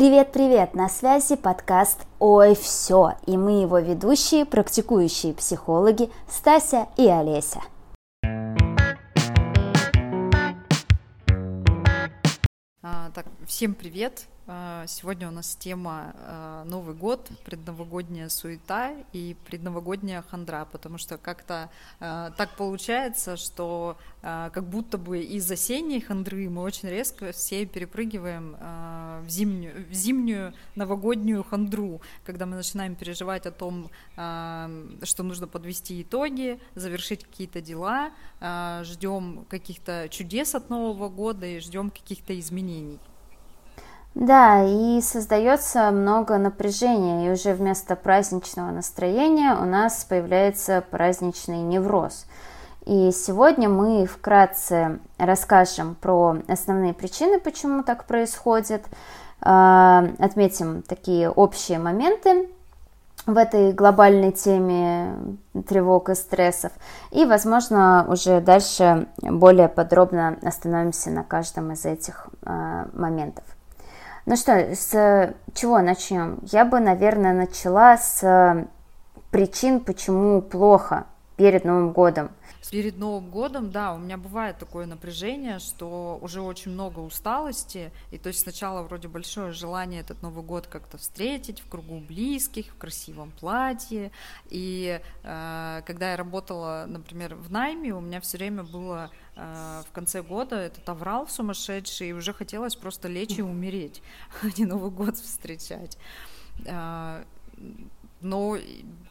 Привет-привет! 0.00 0.74
На 0.74 0.88
связи 0.88 1.36
подкаст 1.36 2.06
«Ой, 2.20 2.54
все!» 2.54 3.16
и 3.26 3.36
мы 3.36 3.60
его 3.60 3.80
ведущие, 3.80 4.46
практикующие 4.46 5.34
психологи 5.34 6.10
Стася 6.26 6.86
и 6.96 7.06
Олеся. 7.06 7.60
А, 12.82 13.10
так, 13.14 13.26
всем 13.50 13.74
привет! 13.74 14.28
А, 14.46 14.86
сегодня 14.86 15.26
у 15.26 15.32
нас 15.32 15.56
тема 15.56 16.14
а, 16.14 16.64
Новый 16.66 16.94
год, 16.94 17.28
предновогодняя 17.44 18.28
суета 18.28 18.94
и 19.12 19.36
предновогодняя 19.44 20.22
хандра, 20.22 20.68
потому 20.70 20.98
что 20.98 21.18
как-то 21.18 21.68
а, 21.98 22.30
так 22.30 22.56
получается, 22.56 23.36
что 23.36 23.98
как 24.22 24.64
будто 24.68 24.98
бы 24.98 25.20
из 25.20 25.50
осенней 25.50 26.00
хандры 26.00 26.48
мы 26.48 26.62
очень 26.62 26.90
резко 26.90 27.32
все 27.32 27.66
перепрыгиваем 27.66 28.54
в 29.24 29.28
зимнюю, 29.28 29.86
в 29.88 29.92
зимнюю 29.94 30.52
новогоднюю 30.76 31.42
хандру, 31.42 32.02
когда 32.24 32.46
мы 32.46 32.56
начинаем 32.56 32.94
переживать 32.94 33.46
о 33.46 33.50
том, 33.50 33.90
что 34.14 35.22
нужно 35.22 35.48
подвести 35.48 36.02
итоги, 36.02 36.60
завершить 36.74 37.24
какие-то 37.24 37.62
дела, 37.62 38.10
ждем 38.82 39.46
каких-то 39.48 40.08
чудес 40.10 40.54
от 40.54 40.68
Нового 40.68 41.08
года 41.08 41.46
и 41.46 41.58
ждем 41.58 41.90
каких-то 41.90 42.38
изменений. 42.38 42.98
Да, 44.14 44.64
и 44.64 45.00
создается 45.00 45.90
много 45.92 46.36
напряжения, 46.36 47.28
и 47.28 47.30
уже 47.30 47.54
вместо 47.54 47.94
праздничного 47.94 48.72
настроения 48.72 49.54
у 49.54 49.64
нас 49.64 50.04
появляется 50.04 50.82
праздничный 50.90 51.62
невроз. 51.62 52.26
И 52.86 53.12
сегодня 53.12 53.68
мы 53.68 54.06
вкратце 54.06 54.98
расскажем 55.16 55.94
про 55.94 56.38
основные 56.48 56.92
причины, 56.92 57.38
почему 57.38 57.84
так 57.84 58.04
происходит, 58.04 58.84
а, 59.42 60.08
отметим 60.18 60.82
такие 60.82 61.30
общие 61.30 61.78
моменты 61.78 62.48
в 63.26 63.36
этой 63.36 63.72
глобальной 63.72 64.32
теме 64.32 65.14
тревог 65.68 66.08
и 66.08 66.16
стрессов. 66.16 66.72
И, 67.12 67.26
возможно, 67.26 68.04
уже 68.08 68.40
дальше 68.40 69.06
более 69.22 69.68
подробно 69.68 70.36
остановимся 70.42 71.10
на 71.10 71.22
каждом 71.22 71.72
из 71.72 71.84
этих 71.84 72.28
а, 72.42 72.88
моментов. 72.92 73.44
Ну 74.30 74.36
что, 74.36 74.76
с 74.76 75.34
чего 75.54 75.80
начнем? 75.80 76.38
Я 76.52 76.64
бы, 76.64 76.78
наверное, 76.78 77.32
начала 77.32 77.96
с 77.96 78.64
причин, 79.32 79.80
почему 79.80 80.40
плохо 80.40 81.06
перед 81.40 81.64
Новым 81.64 81.92
годом. 81.92 82.30
Перед 82.70 82.98
Новым 82.98 83.30
годом, 83.30 83.70
да, 83.70 83.94
у 83.94 83.98
меня 83.98 84.18
бывает 84.18 84.58
такое 84.58 84.84
напряжение, 84.84 85.58
что 85.58 86.18
уже 86.20 86.42
очень 86.42 86.70
много 86.70 87.00
усталости, 87.00 87.90
и 88.10 88.18
то 88.18 88.28
есть 88.28 88.40
сначала 88.40 88.82
вроде 88.82 89.08
большое 89.08 89.52
желание 89.52 90.02
этот 90.02 90.20
Новый 90.20 90.44
год 90.44 90.66
как-то 90.66 90.98
встретить 90.98 91.60
в 91.60 91.68
кругу 91.68 91.98
близких, 91.98 92.66
в 92.66 92.76
красивом 92.76 93.32
платье, 93.40 94.12
и 94.50 95.00
э, 95.22 95.82
когда 95.86 96.10
я 96.10 96.16
работала, 96.18 96.84
например, 96.86 97.34
в 97.36 97.50
найме, 97.50 97.94
у 97.94 98.00
меня 98.00 98.20
все 98.20 98.36
время 98.36 98.62
было 98.62 99.10
э, 99.36 99.82
в 99.88 99.92
конце 99.92 100.22
года 100.22 100.56
этот 100.56 100.86
аврал 100.90 101.26
сумасшедший, 101.26 102.10
и 102.10 102.12
уже 102.12 102.34
хотелось 102.34 102.76
просто 102.76 103.08
лечь 103.08 103.38
и 103.38 103.42
умереть, 103.42 104.02
а 104.42 104.46
не 104.58 104.66
Новый 104.66 104.90
год 104.90 105.16
встречать. 105.16 105.96
Э, 108.20 108.26
но 108.26 108.56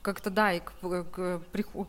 как-то 0.02 0.30
да, 0.30 0.54
и 0.54 0.60
к, 0.60 0.72
к, 0.72 1.42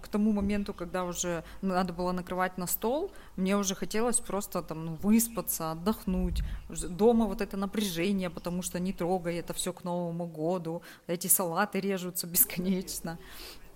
к 0.02 0.08
тому 0.08 0.32
моменту, 0.32 0.74
когда 0.74 1.04
уже 1.04 1.44
надо 1.62 1.92
было 1.92 2.12
накрывать 2.12 2.58
на 2.58 2.66
стол, 2.66 3.12
мне 3.36 3.56
уже 3.56 3.74
хотелось 3.74 4.20
просто 4.20 4.62
там 4.62 4.84
ну, 4.84 4.94
выспаться, 4.96 5.72
отдохнуть. 5.72 6.42
Дома 6.68 7.26
вот 7.26 7.40
это 7.40 7.56
напряжение, 7.56 8.30
потому 8.30 8.62
что 8.62 8.80
не 8.80 8.92
трогай 8.92 9.36
это 9.36 9.54
все 9.54 9.72
к 9.72 9.84
Новому 9.84 10.26
году, 10.26 10.82
эти 11.06 11.26
салаты 11.28 11.80
режутся 11.80 12.26
бесконечно. 12.26 13.18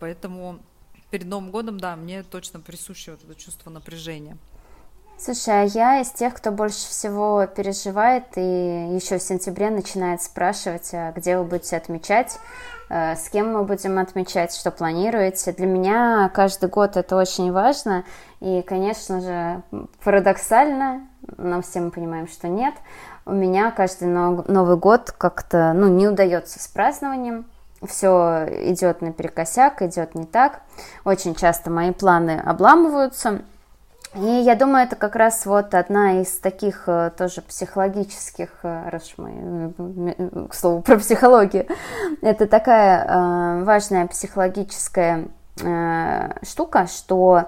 Поэтому 0.01 0.59
перед 1.11 1.27
Новым 1.27 1.51
годом, 1.51 1.79
да, 1.79 1.97
мне 1.97 2.23
точно 2.23 2.61
присуще 2.61 3.13
вот 3.13 3.25
это 3.25 3.35
чувство 3.35 3.71
напряжения. 3.71 4.37
Слушай, 5.17 5.63
а 5.63 5.65
я 5.65 6.01
из 6.01 6.11
тех, 6.11 6.35
кто 6.35 6.51
больше 6.51 6.89
всего 6.89 7.47
переживает 7.47 8.25
и 8.37 8.41
еще 8.41 9.19
в 9.19 9.23
сентябре 9.23 9.71
начинает 9.71 10.21
спрашивать, 10.21 10.91
а 10.93 11.13
где 11.13 11.39
вы 11.39 11.45
будете 11.45 11.77
отмечать, 11.77 12.37
э, 12.91 13.15
с 13.15 13.29
кем 13.29 13.53
мы 13.53 13.63
будем 13.63 13.99
отмечать, 13.99 14.55
что 14.55 14.73
планируете. 14.73 15.53
Для 15.53 15.67
меня 15.67 16.31
каждый 16.35 16.69
год 16.69 16.97
это 16.97 17.17
очень 17.17 17.53
важно. 17.53 18.05
И, 18.41 18.63
конечно 18.63 19.21
же, 19.21 19.63
парадоксально, 20.03 21.07
но 21.39 21.63
все 21.63 21.81
мы 21.81 21.91
понимаем, 21.91 22.27
что 22.27 22.49
нет, 22.49 22.75
у 23.25 23.33
меня 23.33 23.71
каждый 23.71 24.09
Новый 24.09 24.77
год 24.77 25.13
как-то 25.17 25.73
ну, 25.75 25.89
не 25.89 26.09
удается 26.09 26.61
с 26.61 26.67
празднованием. 26.67 27.47
Все 27.87 28.47
идет 28.71 29.01
наперекосяк, 29.01 29.81
идет 29.83 30.15
не 30.15 30.25
так. 30.25 30.63
Очень 31.05 31.35
часто 31.35 31.71
мои 31.71 31.93
планы 31.93 32.43
обламываются. 32.45 33.43
И 34.17 34.25
я 34.25 34.55
думаю, 34.55 34.85
это 34.85 34.95
как 34.95 35.17
раз 35.17 35.45
вот 35.45 35.75
одна 35.75 36.21
из 36.21 36.39
таких 36.39 36.85
э, 36.87 37.11
тоже 37.17 37.43
психологических, 37.43 38.49
э, 38.63 38.89
раз 38.89 39.13
мы, 39.17 39.75
э, 40.17 40.47
к 40.49 40.55
слову, 40.55 40.83
про 40.83 40.99
психологию, 40.99 41.67
это 42.23 42.47
такая 42.47 43.65
важная 43.65 44.07
психологическая 44.07 45.27
штука, 46.43 46.87
что 46.87 47.45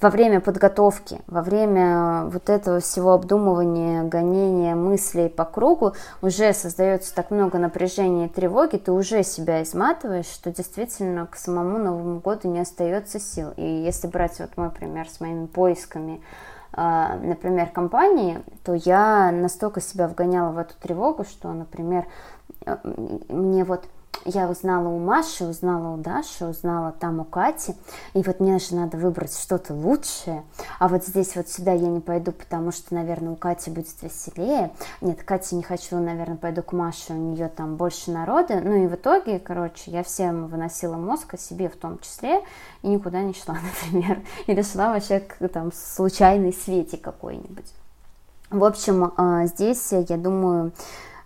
во 0.00 0.10
время 0.10 0.40
подготовки, 0.40 1.20
во 1.26 1.42
время 1.42 2.24
вот 2.26 2.48
этого 2.50 2.78
всего 2.80 3.12
обдумывания, 3.12 4.04
гонения 4.04 4.76
мыслей 4.76 5.28
по 5.28 5.44
кругу 5.44 5.94
уже 6.22 6.52
создается 6.52 7.14
так 7.14 7.30
много 7.30 7.58
напряжения 7.58 8.26
и 8.26 8.28
тревоги, 8.28 8.76
ты 8.76 8.92
уже 8.92 9.24
себя 9.24 9.62
изматываешь, 9.62 10.26
что 10.26 10.52
действительно 10.52 11.26
к 11.26 11.36
самому 11.36 11.78
Новому 11.78 12.20
году 12.20 12.48
не 12.48 12.60
остается 12.60 13.18
сил. 13.18 13.52
И 13.56 13.64
если 13.64 14.06
брать 14.06 14.38
вот 14.38 14.56
мой 14.56 14.70
пример 14.70 15.08
с 15.08 15.20
моими 15.20 15.46
поисками, 15.46 16.22
а, 16.72 17.16
например, 17.16 17.70
компании, 17.70 18.40
то 18.62 18.74
я 18.74 19.32
настолько 19.32 19.80
себя 19.80 20.06
вгоняла 20.06 20.52
в 20.52 20.58
эту 20.58 20.74
тревогу, 20.80 21.24
что, 21.24 21.52
например, 21.52 22.06
мне 23.28 23.64
вот 23.64 23.84
я 24.24 24.48
узнала 24.48 24.88
у 24.88 24.98
Маши, 24.98 25.44
узнала 25.44 25.94
у 25.94 25.96
Даши, 25.96 26.44
узнала 26.44 26.92
там 26.92 27.20
у 27.20 27.24
Кати, 27.24 27.74
и 28.14 28.22
вот 28.22 28.40
мне 28.40 28.58
же 28.58 28.74
надо 28.74 28.96
выбрать 28.96 29.32
что-то 29.32 29.74
лучшее, 29.74 30.44
а 30.78 30.88
вот 30.88 31.04
здесь 31.04 31.34
вот 31.36 31.48
сюда 31.48 31.72
я 31.72 31.88
не 31.88 32.00
пойду, 32.00 32.32
потому 32.32 32.72
что, 32.72 32.94
наверное, 32.94 33.32
у 33.32 33.36
Кати 33.36 33.70
будет 33.70 34.02
веселее, 34.02 34.72
нет, 35.00 35.22
Кати 35.22 35.54
не 35.54 35.62
хочу, 35.62 35.96
наверное, 35.98 36.36
пойду 36.36 36.62
к 36.62 36.72
Маше, 36.72 37.12
у 37.12 37.16
нее 37.16 37.48
там 37.48 37.76
больше 37.76 38.10
народа, 38.10 38.60
ну 38.62 38.84
и 38.84 38.86
в 38.86 38.94
итоге, 38.94 39.38
короче, 39.38 39.90
я 39.90 40.02
всем 40.02 40.48
выносила 40.48 40.96
мозг, 40.96 41.34
о 41.34 41.38
себе 41.38 41.68
в 41.68 41.76
том 41.76 41.98
числе, 42.00 42.42
и 42.82 42.88
никуда 42.88 43.22
не 43.22 43.34
шла, 43.34 43.56
например, 43.84 44.22
или 44.46 44.62
шла 44.62 44.92
вообще 44.92 45.20
к 45.20 45.48
там 45.48 45.72
случайной 45.72 46.52
свете 46.52 46.96
какой-нибудь. 46.96 47.72
В 48.50 48.64
общем, 48.64 49.12
а, 49.16 49.44
здесь, 49.44 49.92
я 49.92 50.16
думаю, 50.16 50.72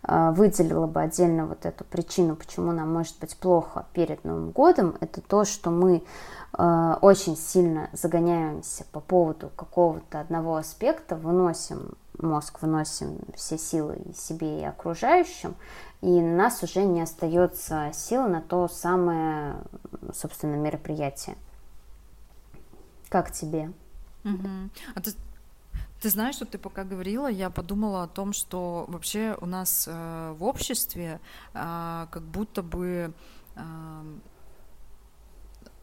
выделила 0.04 0.86
бы 0.86 1.00
отдельно 1.00 1.46
вот 1.46 1.64
эту 1.64 1.84
причину, 1.84 2.34
почему 2.34 2.72
нам 2.72 2.92
может 2.92 3.18
быть 3.20 3.36
плохо 3.36 3.86
перед 3.92 4.24
Новым 4.24 4.50
годом, 4.50 4.96
это 5.00 5.20
то, 5.20 5.44
что 5.44 5.70
мы 5.70 6.02
а, 6.52 6.98
очень 7.00 7.36
сильно 7.36 7.88
загоняемся 7.92 8.84
по 8.92 9.00
поводу 9.00 9.50
какого-то 9.56 10.20
одного 10.20 10.56
аспекта, 10.56 11.16
выносим 11.16 11.92
мозг, 12.18 12.60
выносим 12.60 13.18
все 13.34 13.56
силы 13.56 13.96
и 14.04 14.12
себе, 14.12 14.60
и 14.60 14.64
окружающим, 14.64 15.54
и 16.02 16.08
у 16.08 16.36
нас 16.36 16.62
уже 16.62 16.82
не 16.84 17.00
остается 17.00 17.90
сил 17.94 18.26
на 18.28 18.42
то 18.42 18.68
самое, 18.68 19.56
собственно, 20.12 20.56
мероприятие. 20.56 21.36
Как 23.08 23.30
тебе? 23.30 23.72
Угу. 24.24 24.48
А 24.94 25.00
ты 25.00 25.12
ты 26.02 26.10
знаешь, 26.10 26.34
что 26.34 26.44
ты 26.44 26.58
пока 26.58 26.82
говорила, 26.82 27.30
я 27.30 27.48
подумала 27.48 28.02
о 28.02 28.08
том, 28.08 28.32
что 28.32 28.86
вообще 28.88 29.36
у 29.40 29.46
нас 29.46 29.86
э, 29.88 30.34
в 30.36 30.42
обществе 30.42 31.20
э, 31.54 32.06
как 32.10 32.22
будто 32.22 32.62
бы 32.62 33.12
э, 33.54 33.60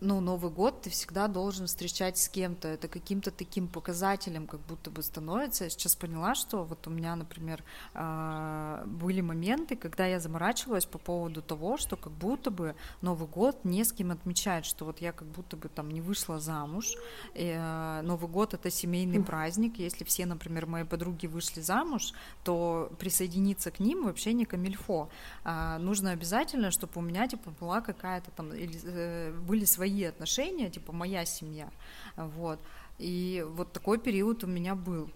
ну, 0.01 0.21
Новый 0.21 0.49
год 0.49 0.81
ты 0.81 0.89
всегда 0.89 1.27
должен 1.27 1.67
встречать 1.67 2.17
с 2.17 2.29
кем-то. 2.29 2.69
Это 2.69 2.87
каким-то 2.87 3.31
таким 3.31 3.67
показателем 3.67 4.47
как 4.47 4.61
будто 4.61 4.89
бы 4.89 5.03
становится. 5.03 5.65
Я 5.65 5.69
сейчас 5.69 5.95
поняла, 5.95 6.35
что 6.35 6.63
вот 6.63 6.87
у 6.87 6.89
меня, 6.89 7.15
например, 7.15 7.63
а, 7.93 8.83
были 8.85 9.19
моменты, 9.19 9.75
когда 9.75 10.05
я 10.05 10.19
заморачивалась 10.19 10.85
по 10.85 10.97
поводу 10.97 11.41
того, 11.41 11.77
что 11.77 11.97
как 11.97 12.13
будто 12.13 12.49
бы 12.49 12.75
Новый 13.01 13.27
год 13.27 13.65
не 13.65 13.83
с 13.83 13.91
кем 13.91 14.11
отмечать, 14.11 14.65
что 14.65 14.85
вот 14.85 15.01
я 15.01 15.11
как 15.11 15.27
будто 15.27 15.57
бы 15.57 15.67
там 15.67 15.91
не 15.91 15.99
вышла 15.99 16.39
замуж. 16.39 16.93
И 17.35 17.53
а, 17.57 18.01
Новый 18.01 18.29
год— 18.29 18.53
это 18.55 18.71
семейный 18.71 19.21
праздник. 19.21 19.79
Если 19.79 20.05
все, 20.05 20.25
например, 20.25 20.65
мои 20.65 20.85
подруги 20.85 21.27
вышли 21.27 21.59
замуж, 21.59 22.13
то 22.45 22.89
присоединиться 22.99 23.69
к 23.69 23.81
ним 23.81 24.05
вообще 24.05 24.31
не 24.31 24.45
камильфо. 24.45 25.09
А, 25.43 25.77
нужно 25.77 26.11
обязательно, 26.11 26.71
чтобы 26.71 26.93
у 26.95 27.01
меня 27.01 27.27
типа 27.27 27.51
была 27.59 27.81
какая-то 27.81 28.31
там, 28.31 28.53
или 28.53 28.79
э, 28.83 29.33
были 29.33 29.65
свои 29.65 29.88
свои 29.89 30.03
отношения, 30.03 30.69
типа 30.69 30.91
моя 30.93 31.25
семья, 31.25 31.69
вот. 32.15 32.59
И 32.97 33.45
вот 33.49 33.71
такой 33.71 33.97
период 33.97 34.43
у 34.43 34.47
меня 34.47 34.75
был. 34.75 35.09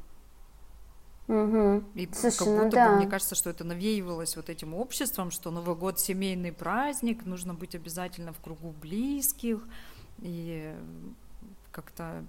Угу. 1.27 1.83
И 1.95 2.09
Слушай, 2.13 2.37
как 2.37 2.47
ну 2.47 2.63
будто 2.63 2.75
да. 2.75 2.89
бы, 2.89 2.95
мне 2.97 3.07
кажется, 3.07 3.35
что 3.35 3.49
это 3.49 3.63
навеивалось 3.63 4.35
вот 4.35 4.49
этим 4.49 4.73
обществом, 4.73 5.31
что 5.31 5.51
Новый 5.51 5.75
год 5.75 5.99
семейный 5.99 6.51
праздник, 6.51 7.25
нужно 7.25 7.53
быть 7.53 7.75
обязательно 7.75 8.33
в 8.33 8.39
кругу 8.39 8.73
близких, 8.81 9.63
и 10.19 10.75
как-то 11.71 12.25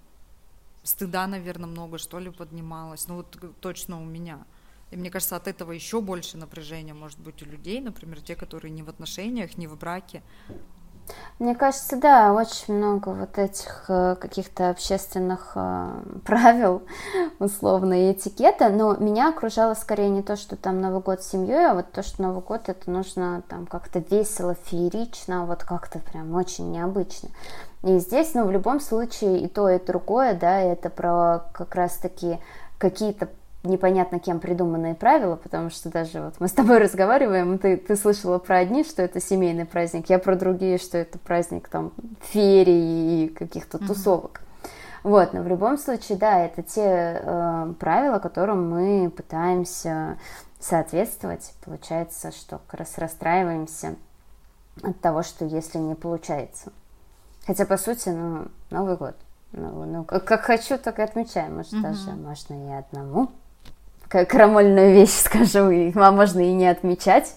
стыда, 0.85 1.27
наверное, 1.27 1.67
много, 1.67 1.99
что 1.99 2.19
ли, 2.21 2.31
поднималось. 2.31 3.09
Ну 3.09 3.17
вот 3.17 3.37
точно 3.61 4.01
у 4.01 4.05
меня. 4.05 4.45
И 4.91 4.97
мне 4.97 5.11
кажется, 5.11 5.37
от 5.37 5.49
этого 5.49 5.73
еще 5.73 6.01
больше 6.01 6.37
напряжения 6.37 6.95
может 6.95 7.19
быть 7.19 7.43
у 7.43 7.47
людей, 7.47 7.81
например, 7.81 8.21
те, 8.21 8.37
которые 8.37 8.71
не 8.71 8.83
в 8.83 8.89
отношениях, 8.89 9.57
не 9.59 9.67
в 9.67 9.77
браке, 9.77 10.23
мне 11.39 11.55
кажется, 11.55 11.97
да, 11.97 12.33
очень 12.33 12.75
много 12.75 13.09
вот 13.09 13.39
этих 13.39 13.85
э, 13.89 14.17
каких-то 14.21 14.71
общественных 14.71 15.53
э, 15.57 15.91
правил, 16.25 16.83
условно, 17.39 18.09
и 18.09 18.13
этикета, 18.13 18.69
но 18.69 18.95
меня 18.97 19.31
окружало 19.31 19.75
скорее 19.75 20.11
не 20.11 20.23
то, 20.23 20.37
что 20.37 20.57
там 20.57 20.81
Новый 20.81 21.01
год 21.01 21.23
с 21.23 21.31
семьей, 21.31 21.71
а 21.71 21.75
вот 21.75 21.91
то, 21.91 22.03
что 22.03 22.23
Новый 22.23 22.43
год 22.43 22.69
это 22.69 22.91
нужно 22.91 23.43
там 23.49 23.67
как-то 23.67 23.99
весело, 23.99 24.55
феерично, 24.55 25.45
вот 25.45 25.65
как-то 25.65 25.99
прям 25.99 26.35
очень 26.35 26.71
необычно. 26.71 27.31
И 27.83 27.99
здесь, 27.99 28.33
ну, 28.35 28.47
в 28.47 28.51
любом 28.51 28.81
случае 28.81 29.41
и 29.41 29.49
то, 29.49 29.69
и 29.69 29.85
другое, 29.85 30.35
да, 30.35 30.61
это 30.61 30.89
про 30.89 31.41
как 31.53 31.75
раз-таки 31.75 32.39
какие-то 32.79 33.29
непонятно 33.65 34.19
кем 34.21 34.41
придуманные 34.41 34.95
правила, 34.95 35.37
потому 35.37 35.71
что 35.71 35.91
даже 35.91 36.21
вот 36.21 36.35
мы 36.39 36.49
с 36.49 36.53
тобой 36.53 36.79
разговариваем, 36.83 37.59
ты, 37.59 37.77
ты 37.77 37.97
слышала 37.97 38.39
про 38.39 38.59
одни, 38.59 38.85
что 38.85 39.03
это 39.03 39.21
семейный 39.21 39.65
праздник, 39.65 40.11
я 40.11 40.19
про 40.19 40.37
другие, 40.37 40.79
что 40.79 40.99
это 40.99 41.19
праздник 41.19 41.69
там 41.69 41.93
феерии 42.21 43.25
и 43.25 43.29
каких-то 43.29 43.79
mm-hmm. 43.79 43.87
тусовок. 43.87 44.41
Вот, 45.03 45.35
но 45.35 45.43
в 45.43 45.49
любом 45.49 45.77
случае, 45.77 46.17
да, 46.17 46.41
это 46.41 46.63
те 46.63 47.21
э, 47.23 47.75
правила, 47.79 48.19
которым 48.19 48.71
мы 48.71 49.11
пытаемся 49.11 50.19
соответствовать. 50.59 51.53
Получается, 51.63 52.33
что 52.33 52.59
как 52.67 52.81
раз 52.81 52.97
расстраиваемся 52.97 53.97
от 54.83 54.99
того, 55.01 55.23
что 55.23 55.45
если 55.45 55.77
не 55.77 55.95
получается. 55.95 56.73
Хотя, 57.47 57.67
по 57.67 57.77
сути, 57.77 58.09
ну, 58.09 58.47
Новый 58.71 58.97
год. 58.97 59.15
Ну, 59.53 59.85
ну 59.85 60.05
как, 60.05 60.25
как 60.25 60.41
хочу, 60.41 60.79
так 60.79 60.99
и 60.99 61.03
отмечаем. 61.03 61.57
Может, 61.57 61.75
mm-hmm. 61.75 61.83
даже 61.83 62.11
можно 62.13 62.55
и 62.55 62.73
одному 62.73 63.31
крамольную 64.09 64.95
вещь 64.95 65.11
скажу, 65.25 65.71
и 65.71 65.93
а 65.95 66.13
можно 66.13 66.41
и 66.41 66.53
не 66.53 66.67
отмечать. 66.67 67.37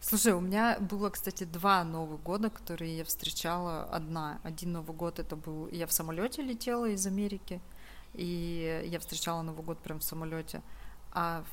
Слушай, 0.00 0.32
у 0.32 0.40
меня 0.40 0.78
было, 0.80 1.10
кстати, 1.10 1.44
два 1.44 1.84
Новых 1.84 2.22
года, 2.22 2.48
которые 2.48 2.96
я 2.96 3.04
встречала 3.04 3.84
одна. 3.84 4.38
Один 4.42 4.72
Новый 4.72 4.96
год 4.96 5.18
это 5.18 5.36
был, 5.36 5.68
я 5.68 5.86
в 5.86 5.92
самолете 5.92 6.40
летела 6.40 6.86
из 6.86 7.06
Америки, 7.06 7.60
и 8.14 8.82
я 8.86 9.00
встречала 9.00 9.42
Новый 9.42 9.62
год 9.64 9.78
прям 9.80 10.00
в 10.00 10.04
самолете. 10.04 10.62
А 11.12 11.44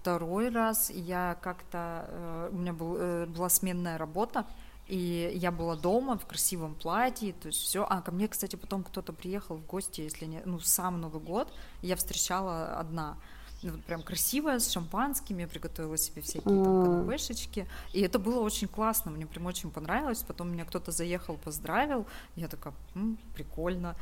второй 0.00 0.48
раз 0.48 0.90
я 0.90 1.36
как-то, 1.42 2.06
э, 2.08 2.48
у 2.52 2.56
меня 2.56 2.72
был, 2.72 2.96
э, 2.96 3.26
была 3.26 3.50
сменная 3.50 3.98
работа, 3.98 4.46
и 4.90 5.30
я 5.36 5.52
была 5.52 5.76
дома 5.76 6.18
в 6.18 6.26
красивом 6.26 6.74
платье, 6.74 7.32
то 7.32 7.46
есть 7.46 7.60
все. 7.60 7.86
А 7.88 8.02
ко 8.02 8.10
мне, 8.10 8.26
кстати, 8.26 8.56
потом 8.56 8.82
кто-то 8.82 9.12
приехал 9.12 9.56
в 9.56 9.64
гости, 9.64 10.00
если 10.00 10.26
не, 10.26 10.42
ну, 10.44 10.58
сам 10.58 11.00
Новый 11.00 11.22
год, 11.22 11.52
я 11.80 11.94
встречала 11.94 12.74
одна. 12.74 13.16
Ну, 13.62 13.72
вот 13.72 13.84
прям 13.84 14.02
красивая, 14.02 14.58
с 14.58 14.68
шампанским, 14.68 15.38
я 15.38 15.46
приготовила 15.46 15.96
себе 15.96 16.22
всякие 16.22 16.64
там 16.64 16.82
канапешечки, 16.82 17.68
и 17.92 18.00
это 18.00 18.18
было 18.18 18.40
очень 18.40 18.66
классно, 18.66 19.12
мне 19.12 19.26
прям 19.26 19.46
очень 19.46 19.70
понравилось, 19.70 20.24
потом 20.26 20.50
меня 20.50 20.64
кто-то 20.64 20.90
заехал, 20.90 21.36
поздравил, 21.36 22.06
я 22.34 22.48
такая, 22.48 22.74
М, 22.96 23.16
прикольно, 23.34 23.94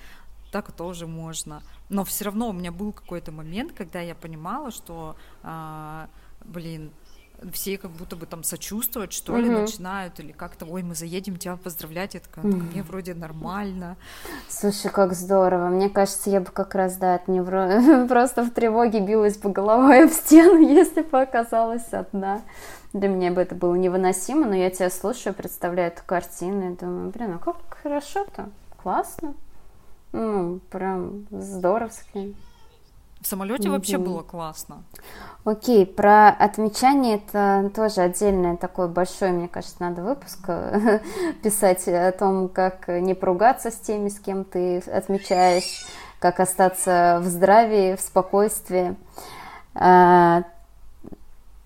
так 0.52 0.73
тоже 0.73 1.06
можно, 1.06 1.62
но 1.90 2.05
все 2.05 2.25
равно 2.25 2.49
у 2.49 2.52
меня 2.52 2.73
был 2.73 2.93
какой-то 2.93 3.31
момент, 3.31 3.73
когда 3.73 4.00
я 4.00 4.14
понимала, 4.14 4.70
что, 4.70 5.17
а, 5.43 6.08
блин, 6.44 6.93
все 7.52 7.79
как 7.79 7.90
будто 7.93 8.17
бы 8.17 8.26
там 8.26 8.43
сочувствовать, 8.43 9.12
что 9.12 9.37
ли, 9.37 9.49
начинают, 9.49 10.19
или 10.20 10.32
как-то, 10.32 10.67
ой, 10.67 10.82
мы 10.82 10.94
заедем 10.94 11.37
тебя 11.37 11.56
поздравлять, 11.56 12.14
я 12.14 12.20
такая, 12.20 12.44
так 12.44 12.61
мне 12.61 12.82
вроде 12.82 13.14
нормально. 13.14 13.96
Слушай, 14.49 14.90
как 14.90 15.12
здорово. 15.12 15.69
Мне 15.69 15.88
кажется, 15.88 16.31
я 16.31 16.40
бы 16.40 16.50
как 16.50 16.75
раз, 16.75 16.96
да, 16.96 17.14
от 17.14 17.29
невро... 17.29 18.06
просто 18.08 18.43
в 18.43 18.50
тревоге 18.50 19.00
билась 19.00 19.37
бы 19.37 19.50
головой 19.50 20.05
об 20.05 20.11
стену, 20.11 20.58
если 20.69 21.02
бы 21.02 21.20
оказалась 21.20 21.93
одна. 21.93 22.43
Для 22.93 23.08
меня 23.08 23.31
бы 23.31 23.43
это 23.43 23.55
было 23.55 23.75
невыносимо, 23.75 24.46
но 24.46 24.55
я 24.55 24.70
тебя 24.70 24.90
слушаю, 24.90 25.35
представляю 25.35 25.93
эту 25.93 26.02
картину 26.05 26.73
и 26.73 26.76
думаю, 26.76 27.11
блин, 27.11 27.35
а 27.35 27.38
как 27.38 27.56
хорошо-то, 27.82 28.49
классно. 28.82 29.35
Ну, 30.12 30.61
прям 30.70 31.26
здоровски. 31.31 32.35
В 33.20 33.26
самолете 33.26 33.69
mm-hmm. 33.69 33.73
вообще 33.73 33.99
было 33.99 34.23
классно. 34.23 34.85
Окей, 35.44 35.87
про 35.87 36.29
отмечание 36.29 37.17
это 37.17 37.70
тоже 37.75 38.03
отдельный 38.03 38.56
такой 38.56 38.88
большой, 38.88 39.31
мне 39.31 39.49
кажется, 39.49 39.76
надо 39.81 40.03
выпуск 40.03 40.38
писать 41.43 41.88
о 41.88 42.12
том, 42.12 42.49
как 42.49 42.88
не 42.88 43.15
поругаться 43.15 43.70
с 43.70 43.76
теми, 43.76 44.09
с 44.09 44.19
кем 44.19 44.44
ты 44.44 44.79
отмечаешь, 44.81 45.87
как 46.20 46.41
остаться 46.41 47.20
в 47.23 47.26
здравии, 47.26 47.97
в 47.97 48.00
спокойствии. 48.00 48.97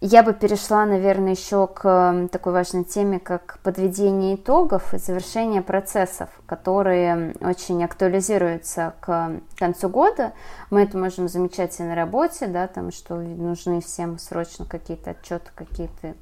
Я 0.05 0.25
бы 0.25 0.33
перешла, 0.33 0.85
наверное, 0.85 1.31
еще 1.31 1.69
к 1.69 2.29
такой 2.33 2.53
важной 2.53 2.83
теме, 2.83 3.21
как 3.21 3.61
подведение 3.63 4.35
итогов 4.35 4.93
и 4.93 4.99
завершение 4.99 5.63
процессов, 5.63 6.29
которые 6.45 7.37
очень 7.41 7.85
актуализируются 7.85 8.95
к 8.99 9.31
концу 9.57 9.89
года. 9.89 10.33
Мы 10.71 10.83
это 10.83 10.99
можем 10.99 11.29
замечать 11.29 11.79
и 11.79 11.85
на 11.85 11.95
работе, 11.95 12.49
да, 12.49 12.67
там, 12.67 12.91
что 12.91 13.15
нужны 13.15 13.81
всем 13.81 14.19
срочно 14.19 14.65
какие-то 14.65 15.13
отчеты, 15.13 15.53
какие-то 15.55 16.15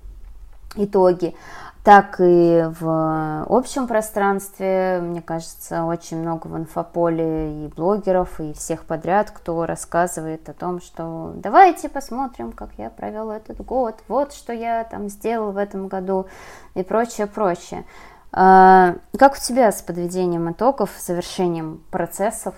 итоги 0.76 1.34
так 1.82 2.16
и 2.20 2.66
в 2.78 3.46
общем 3.48 3.86
пространстве. 3.86 5.00
Мне 5.02 5.22
кажется, 5.22 5.84
очень 5.84 6.18
много 6.18 6.46
в 6.46 6.56
инфополе 6.56 7.64
и 7.64 7.68
блогеров, 7.68 8.38
и 8.40 8.52
всех 8.52 8.84
подряд, 8.84 9.30
кто 9.30 9.64
рассказывает 9.64 10.48
о 10.48 10.52
том, 10.52 10.80
что 10.80 11.32
давайте 11.36 11.88
посмотрим, 11.88 12.52
как 12.52 12.70
я 12.76 12.90
провел 12.90 13.30
этот 13.30 13.64
год, 13.64 13.96
вот 14.08 14.34
что 14.34 14.52
я 14.52 14.84
там 14.84 15.08
сделал 15.08 15.52
в 15.52 15.56
этом 15.56 15.88
году 15.88 16.26
и 16.74 16.82
прочее, 16.82 17.26
прочее. 17.26 17.84
А, 18.32 18.96
как 19.18 19.32
у 19.34 19.38
тебя 19.38 19.72
с 19.72 19.82
подведением 19.82 20.52
итогов, 20.52 20.90
завершением 21.00 21.82
процессов? 21.90 22.54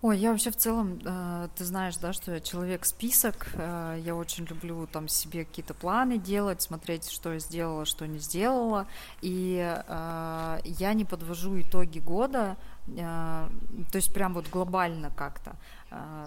Ой, 0.00 0.16
я 0.16 0.30
вообще 0.30 0.52
в 0.52 0.56
целом, 0.56 1.00
э, 1.04 1.48
ты 1.56 1.64
знаешь, 1.64 1.96
да, 1.96 2.12
что 2.12 2.32
я 2.32 2.38
человек-список, 2.38 3.48
э, 3.54 4.00
я 4.04 4.14
очень 4.14 4.44
люблю 4.44 4.86
там 4.86 5.08
себе 5.08 5.44
какие-то 5.44 5.74
планы 5.74 6.18
делать, 6.18 6.62
смотреть, 6.62 7.10
что 7.10 7.32
я 7.32 7.40
сделала, 7.40 7.84
что 7.84 8.06
не 8.06 8.20
сделала, 8.20 8.86
и 9.22 9.58
э, 9.58 10.60
я 10.62 10.92
не 10.92 11.04
подвожу 11.04 11.60
итоги 11.60 11.98
года, 11.98 12.56
то 12.86 13.50
есть 13.94 14.14
прям 14.14 14.32
вот 14.32 14.48
глобально 14.48 15.10
как-то, 15.10 15.56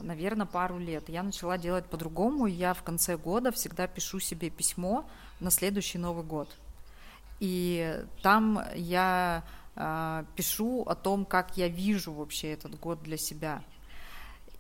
наверное, 0.04 0.46
пару 0.46 0.78
лет. 0.78 1.10
Я 1.10 1.24
начала 1.24 1.58
делать 1.58 1.86
по-другому, 1.88 2.46
я 2.46 2.76
в 2.76 2.84
конце 2.84 3.18
года 3.18 3.52
всегда 3.52 3.88
пишу 3.88 4.20
себе 4.20 4.52
письмо 4.52 5.10
на 5.40 5.50
следующий 5.50 5.98
Новый 5.98 6.24
год, 6.24 6.56
и 7.40 8.06
там 8.22 8.62
я 8.76 9.44
пишу 10.36 10.84
о 10.84 10.96
том, 10.96 11.26
как 11.26 11.58
я 11.58 11.68
вижу 11.68 12.14
вообще 12.14 12.52
этот 12.52 12.80
год 12.80 13.02
для 13.04 13.18
себя. 13.18 13.64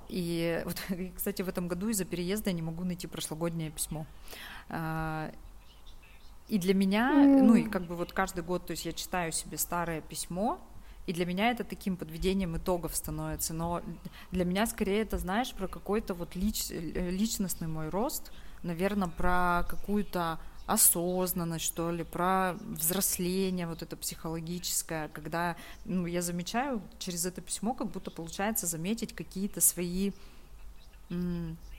И 0.10 0.62
вот, 0.66 0.82
кстати, 1.16 1.42
в 1.42 1.50
этом 1.50 1.68
году 1.68 1.90
из-за 1.90 2.06
переезда 2.06 2.50
я 2.50 2.56
не 2.56 2.62
могу 2.62 2.84
найти 2.84 3.08
прошлогоднее 3.08 3.72
письмо. 3.72 4.06
А, 4.70 5.32
и 6.48 6.58
для 6.58 6.74
меня, 6.74 7.14
mm. 7.14 7.42
ну 7.44 7.56
и 7.56 7.64
как 7.64 7.84
бы 7.84 7.96
вот 7.96 8.12
каждый 8.12 8.44
год, 8.44 8.66
то 8.66 8.72
есть 8.72 8.86
я 8.86 8.92
читаю 8.92 9.32
себе 9.32 9.58
старое 9.58 10.02
письмо, 10.02 10.60
и 11.08 11.14
для 11.14 11.26
меня 11.26 11.50
это 11.50 11.64
таким 11.64 11.98
подведением 11.98 12.58
итогов 12.58 12.96
становится. 12.96 13.54
Но 13.54 13.82
для 14.32 14.46
меня 14.46 14.66
скорее 14.66 15.02
это, 15.02 15.18
знаешь, 15.18 15.54
про 15.54 15.68
какой-то 15.68 16.14
вот 16.14 16.36
лич, 16.36 16.70
личностный 16.70 17.68
мой 17.68 17.90
рост, 17.90 18.32
наверное, 18.64 19.08
про 19.08 19.66
какую-то 19.68 20.40
осознанность, 20.72 21.66
что 21.66 21.92
ли, 21.92 22.04
про 22.04 22.56
взросление 22.62 23.68
вот 23.68 23.82
это 23.82 23.98
психологическое, 23.98 25.10
когда 25.10 25.56
ну, 25.86 26.06
я 26.06 26.22
замечаю 26.22 26.82
через 26.98 27.26
это 27.26 27.42
письмо, 27.42 27.74
как 27.74 27.88
будто 27.88 28.10
получается 28.12 28.68
заметить 28.68 29.14
какие-то 29.14 29.60
свои 29.62 30.12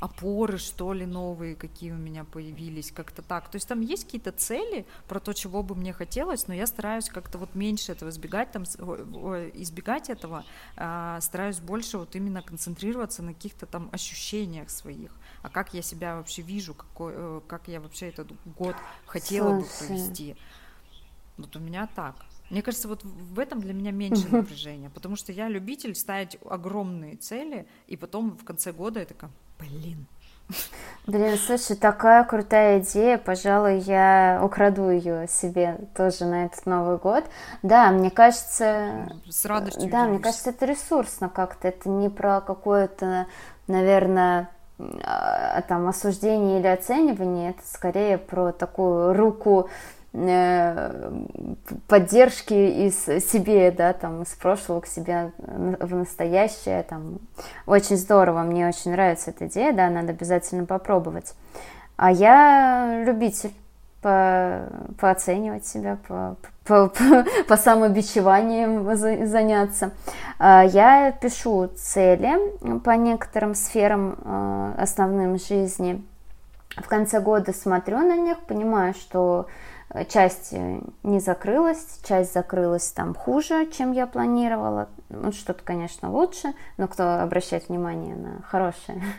опоры, 0.00 0.58
что 0.58 0.92
ли, 0.92 1.06
новые, 1.06 1.54
какие 1.54 1.90
у 1.92 1.96
меня 1.96 2.24
появились, 2.24 2.92
как-то 2.92 3.22
так. 3.22 3.50
То 3.50 3.56
есть 3.56 3.66
там 3.66 3.80
есть 3.80 4.04
какие-то 4.04 4.30
цели 4.30 4.84
про 5.08 5.20
то, 5.20 5.32
чего 5.32 5.62
бы 5.62 5.74
мне 5.74 5.94
хотелось, 5.94 6.48
но 6.48 6.54
я 6.54 6.66
стараюсь 6.66 7.08
как-то 7.08 7.38
вот 7.38 7.54
меньше 7.54 7.92
этого 7.92 8.10
избегать, 8.10 8.52
там, 8.52 8.64
избегать 8.64 10.10
этого, 10.10 10.44
а, 10.76 11.18
стараюсь 11.22 11.60
больше 11.60 11.96
вот 11.96 12.14
именно 12.14 12.42
концентрироваться 12.42 13.22
на 13.22 13.32
каких-то 13.32 13.64
там 13.64 13.88
ощущениях 13.92 14.68
своих 14.68 15.12
а 15.42 15.48
как 15.48 15.74
я 15.74 15.82
себя 15.82 16.16
вообще 16.16 16.42
вижу, 16.42 16.74
какой, 16.74 17.12
э, 17.14 17.40
как 17.46 17.68
я 17.68 17.80
вообще 17.80 18.08
этот 18.08 18.28
год 18.56 18.76
хотела 19.06 19.60
Слушай. 19.60 19.80
бы 19.80 19.86
провести. 19.86 20.36
Вот 21.36 21.56
у 21.56 21.60
меня 21.60 21.88
так. 21.94 22.14
Мне 22.50 22.62
кажется, 22.62 22.88
вот 22.88 23.02
в 23.02 23.38
этом 23.38 23.60
для 23.60 23.72
меня 23.72 23.92
меньше 23.92 24.28
напряжения, 24.30 24.90
потому 24.90 25.16
что 25.16 25.32
я 25.32 25.48
любитель 25.48 25.94
ставить 25.94 26.38
огромные 26.44 27.16
цели, 27.16 27.66
и 27.86 27.96
потом 27.96 28.36
в 28.36 28.44
конце 28.44 28.72
года 28.72 29.00
я 29.00 29.06
такая, 29.06 29.30
блин, 29.58 30.06
Блин, 31.06 31.36
слушай, 31.36 31.76
такая 31.76 32.22
крутая 32.24 32.80
идея, 32.80 33.18
пожалуй, 33.18 33.78
я 33.80 34.40
украду 34.42 34.90
ее 34.90 35.26
себе 35.28 35.78
тоже 35.96 36.26
на 36.26 36.44
этот 36.44 36.64
Новый 36.64 36.98
год. 36.98 37.24
Да, 37.62 37.90
мне 37.90 38.10
кажется... 38.10 39.12
С 39.28 39.44
радостью. 39.44 39.90
Да, 39.90 40.04
мне 40.04 40.20
кажется, 40.20 40.50
это 40.50 40.66
ресурсно 40.66 41.28
как-то, 41.28 41.68
это 41.68 41.88
не 41.88 42.08
про 42.08 42.40
какое-то, 42.40 43.26
наверное, 43.66 44.50
там 45.68 45.88
осуждение 45.88 46.60
или 46.60 46.66
оценивание, 46.66 47.50
это 47.50 47.62
скорее 47.64 48.18
про 48.18 48.52
такую 48.52 49.14
руку 49.14 49.68
Э, 50.14 51.10
поддержки 51.88 52.52
из 52.52 53.04
себе, 53.04 53.70
да, 53.70 53.94
там, 53.94 54.22
из 54.22 54.28
прошлого 54.34 54.80
к 54.80 54.86
себе 54.86 55.32
в 55.38 55.94
настоящее, 55.94 56.82
там, 56.82 57.18
очень 57.64 57.96
здорово, 57.96 58.42
мне 58.42 58.68
очень 58.68 58.90
нравится 58.90 59.30
эта 59.30 59.46
идея, 59.46 59.72
да, 59.72 59.88
надо 59.88 60.10
обязательно 60.10 60.66
попробовать. 60.66 61.32
А 61.96 62.12
я 62.12 63.02
любитель 63.06 63.52
по, 64.02 64.68
пооценивать 65.00 65.64
себя, 65.64 65.96
по, 66.06 66.36
по, 66.64 66.88
по, 66.88 67.24
по 67.48 67.56
самобичеваниям 67.56 68.94
заняться. 69.26 69.92
А 70.38 70.64
я 70.64 71.12
пишу 71.12 71.68
цели 71.76 72.78
по 72.80 72.90
некоторым 72.90 73.54
сферам 73.54 74.18
э, 74.24 74.74
основным 74.78 75.38
жизни. 75.38 76.04
В 76.76 76.88
конце 76.88 77.20
года 77.20 77.52
смотрю 77.52 77.98
на 77.98 78.16
них, 78.16 78.38
понимаю, 78.40 78.94
что 78.94 79.46
часть 80.08 80.52
э, 80.52 80.80
не 81.02 81.20
закрылась, 81.20 82.00
часть 82.06 82.32
закрылась 82.32 82.90
там 82.92 83.14
хуже, 83.14 83.66
чем 83.66 83.92
я 83.92 84.06
планировала. 84.06 84.88
Ну, 85.10 85.32
что-то, 85.32 85.62
конечно, 85.62 86.10
лучше, 86.10 86.54
но 86.78 86.88
кто 86.88 87.20
обращает 87.20 87.68
внимание 87.68 88.16
на 88.16 88.42
хорошее. 88.42 89.02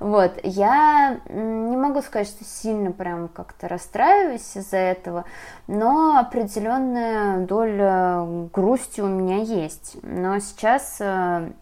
Вот, 0.00 0.40
я 0.42 1.20
не 1.30 1.76
могу 1.76 2.02
сказать, 2.02 2.26
что 2.26 2.44
сильно 2.44 2.90
прям 2.90 3.28
как-то 3.28 3.68
расстраиваюсь 3.68 4.56
из-за 4.56 4.78
этого, 4.78 5.24
но 5.68 6.18
определенная 6.18 7.46
доля 7.46 8.26
грусти 8.52 9.00
у 9.00 9.06
меня 9.06 9.36
есть. 9.36 9.98
Но 10.02 10.40
сейчас, 10.40 10.96
э, 10.98 11.52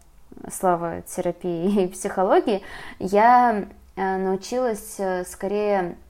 слава 0.50 1.02
терапии 1.02 1.82
и 1.84 1.88
психологии, 1.88 2.62
я 2.98 3.66
э, 3.96 4.16
научилась 4.16 4.98
скорее 5.26 5.96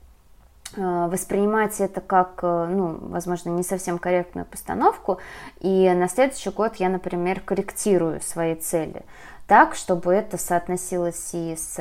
воспринимать 0.77 1.79
это 1.79 2.01
как, 2.01 2.39
э, 2.43 2.67
ну, 2.69 2.97
возможно, 3.01 3.49
не 3.49 3.63
совсем 3.63 3.99
корректную 3.99 4.45
постановку, 4.45 5.19
и 5.59 5.89
на 5.93 6.07
следующий 6.07 6.49
год 6.49 6.75
я, 6.77 6.89
например, 6.89 7.41
корректирую 7.41 8.21
свои 8.21 8.55
цели 8.55 9.03
так, 9.51 9.75
чтобы 9.75 10.13
это 10.13 10.37
соотносилось 10.37 11.31
и 11.33 11.57
с 11.57 11.77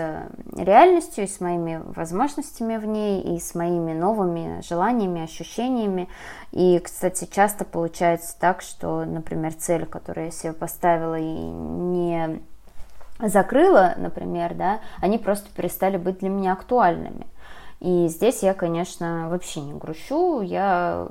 реальностью, 0.57 1.23
и 1.23 1.29
с 1.29 1.39
моими 1.39 1.81
возможностями 1.95 2.77
в 2.77 2.85
ней, 2.85 3.21
и 3.21 3.39
с 3.39 3.55
моими 3.55 3.93
новыми 3.93 4.61
желаниями, 4.69 5.23
ощущениями. 5.23 6.09
И, 6.51 6.81
кстати, 6.81 7.29
часто 7.31 7.65
получается 7.65 8.35
так, 8.41 8.61
что, 8.61 9.05
например, 9.05 9.55
цель, 9.55 9.87
которую 9.87 10.27
я 10.27 10.33
себе 10.33 10.53
поставила 10.53 11.17
и 11.17 11.23
не 11.23 12.41
закрыла, 13.21 13.95
например, 13.97 14.55
да, 14.55 14.81
они 15.01 15.19
просто 15.19 15.49
перестали 15.55 15.97
быть 15.97 16.19
для 16.19 16.29
меня 16.29 16.55
актуальными. 16.55 17.29
И 17.81 18.09
здесь 18.09 18.43
я, 18.43 18.53
конечно, 18.53 19.29
вообще 19.31 19.61
не 19.61 19.73
грущу. 19.73 20.43
Я, 20.43 21.09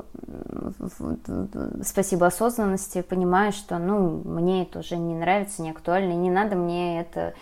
спасибо 1.84 2.28
осознанности, 2.28 3.02
понимаю, 3.02 3.54
что 3.54 3.80
ну, 3.80 4.22
мне 4.24 4.64
это 4.64 4.80
уже 4.80 4.96
не 4.98 5.16
нравится, 5.16 5.64
не 5.64 5.72
актуально, 5.72 6.12
и 6.12 6.16
не 6.16 6.30
надо 6.30 6.56
мне 6.56 7.02
это 7.02 7.34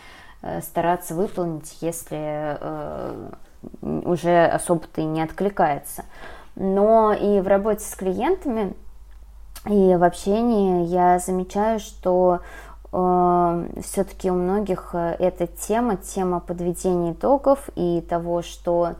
э, 0.41 0.61
стараться 0.61 1.13
выполнить, 1.13 1.77
если 1.81 2.57
э, 2.61 3.29
уже 3.81 4.45
особо-то 4.45 5.01
и 5.01 5.05
не 5.05 5.21
откликается. 5.21 6.05
Но 6.55 7.11
и 7.11 7.41
в 7.41 7.47
работе 7.47 7.83
с 7.83 7.95
клиентами, 7.95 8.73
и 9.65 9.95
в 9.95 10.03
общении 10.05 10.85
я 10.85 11.19
замечаю, 11.19 11.81
что 11.81 12.39
э, 12.93 13.69
все-таки 13.83 14.31
у 14.31 14.35
многих 14.35 14.91
э, 14.93 15.17
эта 15.19 15.47
тема, 15.47 15.97
тема 15.97 16.39
подведения 16.39 17.11
итогов 17.11 17.69
и 17.75 17.99
того, 18.07 18.41
что 18.41 18.95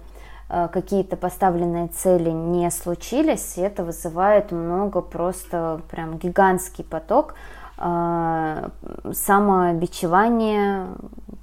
какие-то 0.48 1.18
поставленные 1.18 1.88
цели 1.88 2.30
не 2.30 2.72
случились, 2.72 3.58
и 3.58 3.62
это 3.62 3.84
вызывает 3.84 4.51
много 4.51 5.01
просто 5.01 5.82
прям 5.89 6.18
гигантский 6.18 6.84
поток 6.84 7.36
э, 7.77 8.70
самобичевания, 9.12 10.88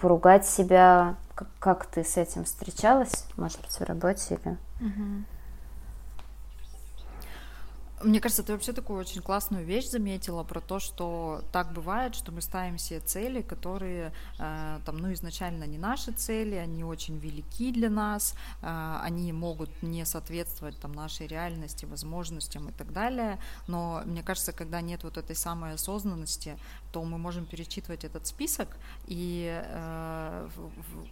поругать 0.00 0.46
себя. 0.46 1.16
Как, 1.34 1.48
как 1.58 1.86
ты 1.86 2.04
с 2.04 2.16
этим 2.16 2.44
встречалась? 2.44 3.26
Может 3.36 3.60
быть, 3.60 3.72
в 3.72 3.82
работе 3.82 4.38
или... 4.40 4.56
Угу. 4.80 5.33
Мне 8.04 8.20
кажется, 8.20 8.42
ты 8.42 8.52
вообще 8.52 8.72
такую 8.72 9.00
очень 9.00 9.22
классную 9.22 9.64
вещь 9.64 9.88
заметила 9.88 10.44
про 10.44 10.60
то, 10.60 10.78
что 10.78 11.42
так 11.52 11.72
бывает, 11.72 12.14
что 12.14 12.32
мы 12.32 12.42
ставим 12.42 12.76
себе 12.76 13.00
цели, 13.00 13.40
которые 13.40 14.12
э, 14.38 14.80
там, 14.84 14.98
ну, 14.98 15.12
изначально 15.14 15.64
не 15.64 15.78
наши 15.78 16.12
цели, 16.12 16.54
они 16.54 16.84
очень 16.84 17.16
велики 17.18 17.72
для 17.72 17.88
нас, 17.88 18.34
э, 18.60 18.98
они 19.02 19.32
могут 19.32 19.70
не 19.82 20.04
соответствовать 20.04 20.78
там 20.78 20.92
нашей 20.92 21.26
реальности, 21.26 21.86
возможностям 21.86 22.68
и 22.68 22.72
так 22.72 22.92
далее. 22.92 23.38
Но 23.68 24.02
мне 24.04 24.22
кажется, 24.22 24.52
когда 24.52 24.82
нет 24.82 25.02
вот 25.02 25.16
этой 25.16 25.34
самой 25.34 25.72
осознанности, 25.72 26.58
то 26.94 27.02
мы 27.02 27.18
можем 27.18 27.44
перечитывать 27.44 28.04
этот 28.04 28.26
список 28.26 28.68
и 29.08 29.60
э, 29.64 30.48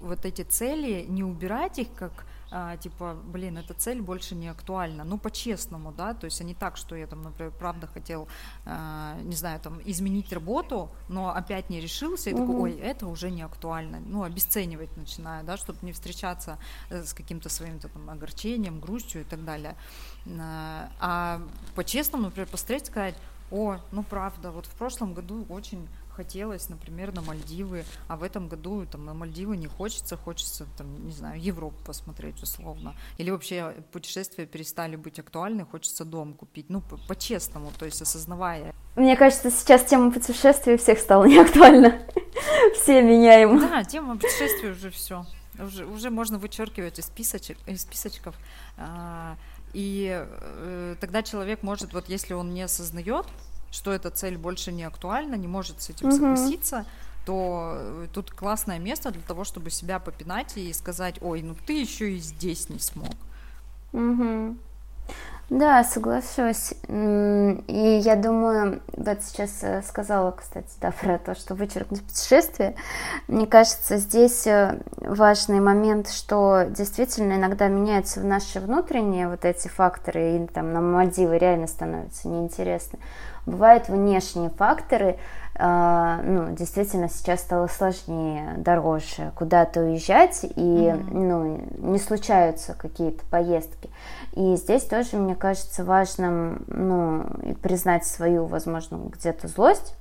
вот 0.00 0.24
эти 0.24 0.42
цели 0.42 1.04
не 1.08 1.24
убирать 1.24 1.80
их 1.80 1.88
как 1.94 2.24
а, 2.54 2.76
типа, 2.76 3.16
блин, 3.24 3.56
эта 3.56 3.72
цель 3.72 4.02
больше 4.02 4.34
не 4.34 4.48
актуальна. 4.48 5.04
Ну, 5.04 5.18
по-честному, 5.18 5.90
да, 5.90 6.12
то 6.12 6.26
есть, 6.26 6.40
а 6.40 6.44
не 6.44 6.54
так, 6.54 6.76
что 6.76 6.94
я 6.94 7.06
там, 7.06 7.22
например, 7.22 7.50
правда 7.58 7.86
хотел, 7.86 8.28
а, 8.66 9.18
не 9.22 9.34
знаю, 9.34 9.58
там, 9.58 9.80
изменить 9.86 10.30
работу, 10.32 10.90
но 11.08 11.34
опять 11.34 11.70
не 11.70 11.80
решился, 11.80 12.28
и 12.28 12.34
угу. 12.34 12.42
такой, 12.42 12.60
ой, 12.60 12.78
это 12.78 13.06
уже 13.06 13.30
не 13.30 13.42
актуально. 13.42 14.00
Ну, 14.00 14.22
обесценивать 14.22 14.94
начинаю, 14.98 15.44
да, 15.44 15.56
чтобы 15.56 15.78
не 15.80 15.92
встречаться 15.92 16.58
э, 16.90 17.04
с 17.04 17.14
каким-то 17.14 17.48
своим 17.48 17.78
там 17.78 18.10
огорчением, 18.10 18.80
грустью 18.80 19.22
и 19.22 19.24
так 19.24 19.44
далее. 19.44 19.74
А, 20.38 20.90
а 21.00 21.40
по-честному, 21.74 22.24
например, 22.24 22.48
посмотреть, 22.48 22.86
сказать, 22.86 23.14
о, 23.52 23.78
ну 23.92 24.02
правда, 24.02 24.50
вот 24.50 24.66
в 24.66 24.74
прошлом 24.74 25.14
году 25.14 25.44
очень 25.48 25.86
хотелось, 26.16 26.68
например, 26.68 27.14
на 27.14 27.22
Мальдивы, 27.22 27.84
а 28.08 28.16
в 28.16 28.22
этом 28.22 28.48
году 28.48 28.86
там 28.86 29.04
на 29.04 29.14
Мальдивы 29.14 29.56
не 29.56 29.66
хочется, 29.66 30.16
хочется, 30.16 30.66
там, 30.76 31.06
не 31.06 31.12
знаю, 31.12 31.40
Европу 31.40 31.76
посмотреть 31.84 32.42
условно. 32.42 32.94
Или 33.18 33.30
вообще 33.30 33.74
путешествия 33.92 34.46
перестали 34.46 34.96
быть 34.96 35.18
актуальны, 35.18 35.64
хочется 35.64 36.04
дом 36.04 36.34
купить. 36.34 36.66
Ну, 36.68 36.82
по-честному, 37.08 37.72
то 37.78 37.84
есть 37.84 38.02
осознавая. 38.02 38.74
Мне 38.96 39.16
кажется, 39.16 39.50
сейчас 39.50 39.84
тема 39.84 40.10
путешествий 40.10 40.76
всех 40.76 40.98
стала 40.98 41.24
неактуальна. 41.24 42.02
Все 42.74 43.02
меняем. 43.02 43.58
Да, 43.58 43.84
тема 43.84 44.16
путешествий 44.16 44.70
уже 44.70 44.90
все. 44.90 45.24
Уже, 45.58 45.84
уже 45.84 46.10
можно 46.10 46.38
вычеркивать 46.38 46.98
из, 46.98 47.06
списочек, 47.06 47.58
из 47.66 47.82
списочков. 47.82 48.34
А, 48.76 49.36
и 49.72 50.26
э, 50.26 50.96
тогда 51.00 51.22
человек 51.22 51.62
может, 51.62 51.94
вот 51.94 52.08
если 52.08 52.34
он 52.34 52.52
не 52.52 52.62
осознает, 52.62 53.26
что 53.70 53.90
эта 53.90 54.10
цель 54.10 54.36
больше 54.36 54.70
не 54.70 54.84
актуальна, 54.84 55.34
не 55.34 55.48
может 55.48 55.80
с 55.80 55.90
этим 55.90 56.08
угу. 56.08 56.16
согласиться, 56.16 56.84
то 57.24 57.74
э, 57.76 58.08
тут 58.12 58.30
классное 58.30 58.78
место 58.78 59.10
для 59.10 59.22
того, 59.22 59.44
чтобы 59.44 59.70
себя 59.70 59.98
попинать 59.98 60.56
и 60.56 60.72
сказать, 60.72 61.16
ой, 61.20 61.42
ну 61.42 61.56
ты 61.66 61.80
еще 61.80 62.12
и 62.12 62.18
здесь 62.18 62.68
не 62.68 62.78
смог. 62.78 63.14
Угу. 63.92 64.56
Да, 65.50 65.84
соглашусь. 65.84 66.72
И 66.88 68.00
я 68.02 68.16
думаю, 68.16 68.80
вот 68.96 69.22
сейчас 69.22 69.62
э, 69.62 69.82
сказала, 69.82 70.30
кстати, 70.30 70.70
да, 70.80 70.92
про 71.00 71.18
то, 71.18 71.34
что 71.34 71.54
вычеркнуть 71.54 72.02
путешествие. 72.02 72.74
Мне 73.28 73.46
кажется, 73.46 73.98
здесь 73.98 74.46
э, 74.46 74.80
важный 74.96 75.60
момент, 75.60 76.08
что 76.08 76.64
действительно 76.70 77.34
иногда 77.34 77.68
меняются 77.68 78.20
в 78.20 78.24
наши 78.24 78.60
внутренние 78.60 79.28
вот 79.28 79.44
эти 79.44 79.68
факторы, 79.68 80.36
и 80.36 80.46
там 80.46 80.72
на 80.72 80.80
Мальдивы 80.80 81.36
реально 81.36 81.66
становятся 81.66 82.28
неинтересны. 82.28 82.98
Бывают 83.44 83.88
внешние 83.88 84.50
факторы, 84.50 85.18
ну, 85.58 86.54
действительно 86.54 87.08
сейчас 87.08 87.40
стало 87.40 87.66
сложнее, 87.66 88.54
дороже 88.56 89.32
куда-то 89.36 89.80
уезжать, 89.80 90.44
и 90.44 90.48
mm-hmm. 90.48 91.12
ну, 91.12 91.92
не 91.92 91.98
случаются 91.98 92.74
какие-то 92.74 93.24
поездки. 93.30 93.90
И 94.32 94.56
здесь 94.56 94.84
тоже, 94.84 95.16
мне 95.16 95.34
кажется, 95.34 95.84
важным 95.84 96.64
ну, 96.68 97.26
признать 97.62 98.06
свою, 98.06 98.46
возможно, 98.46 98.96
где-то 99.10 99.48
злость 99.48 99.94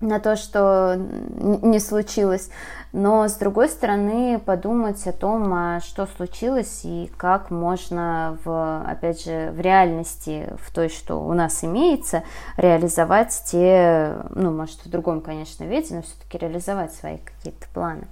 на 0.00 0.20
то, 0.20 0.36
что 0.36 0.96
не 0.96 1.80
случилось, 1.80 2.50
но 2.92 3.28
с 3.28 3.34
другой 3.34 3.68
стороны 3.68 4.38
подумать 4.38 5.06
о 5.06 5.12
том, 5.12 5.52
а 5.52 5.80
что 5.80 6.06
случилось 6.06 6.80
и 6.84 7.10
как 7.16 7.50
можно 7.50 8.38
в, 8.44 8.82
опять 8.86 9.24
же, 9.24 9.50
в 9.52 9.60
реальности, 9.60 10.48
в 10.62 10.74
той, 10.74 10.88
что 10.88 11.16
у 11.16 11.32
нас 11.32 11.64
имеется, 11.64 12.24
реализовать 12.56 13.42
те, 13.46 14.16
ну, 14.30 14.50
может, 14.50 14.84
в 14.84 14.90
другом, 14.90 15.20
конечно, 15.20 15.64
виде, 15.64 15.94
но 15.94 16.02
все-таки 16.02 16.38
реализовать 16.38 16.92
свои 16.94 17.18
какие-то 17.18 17.66
планы. 17.72 18.06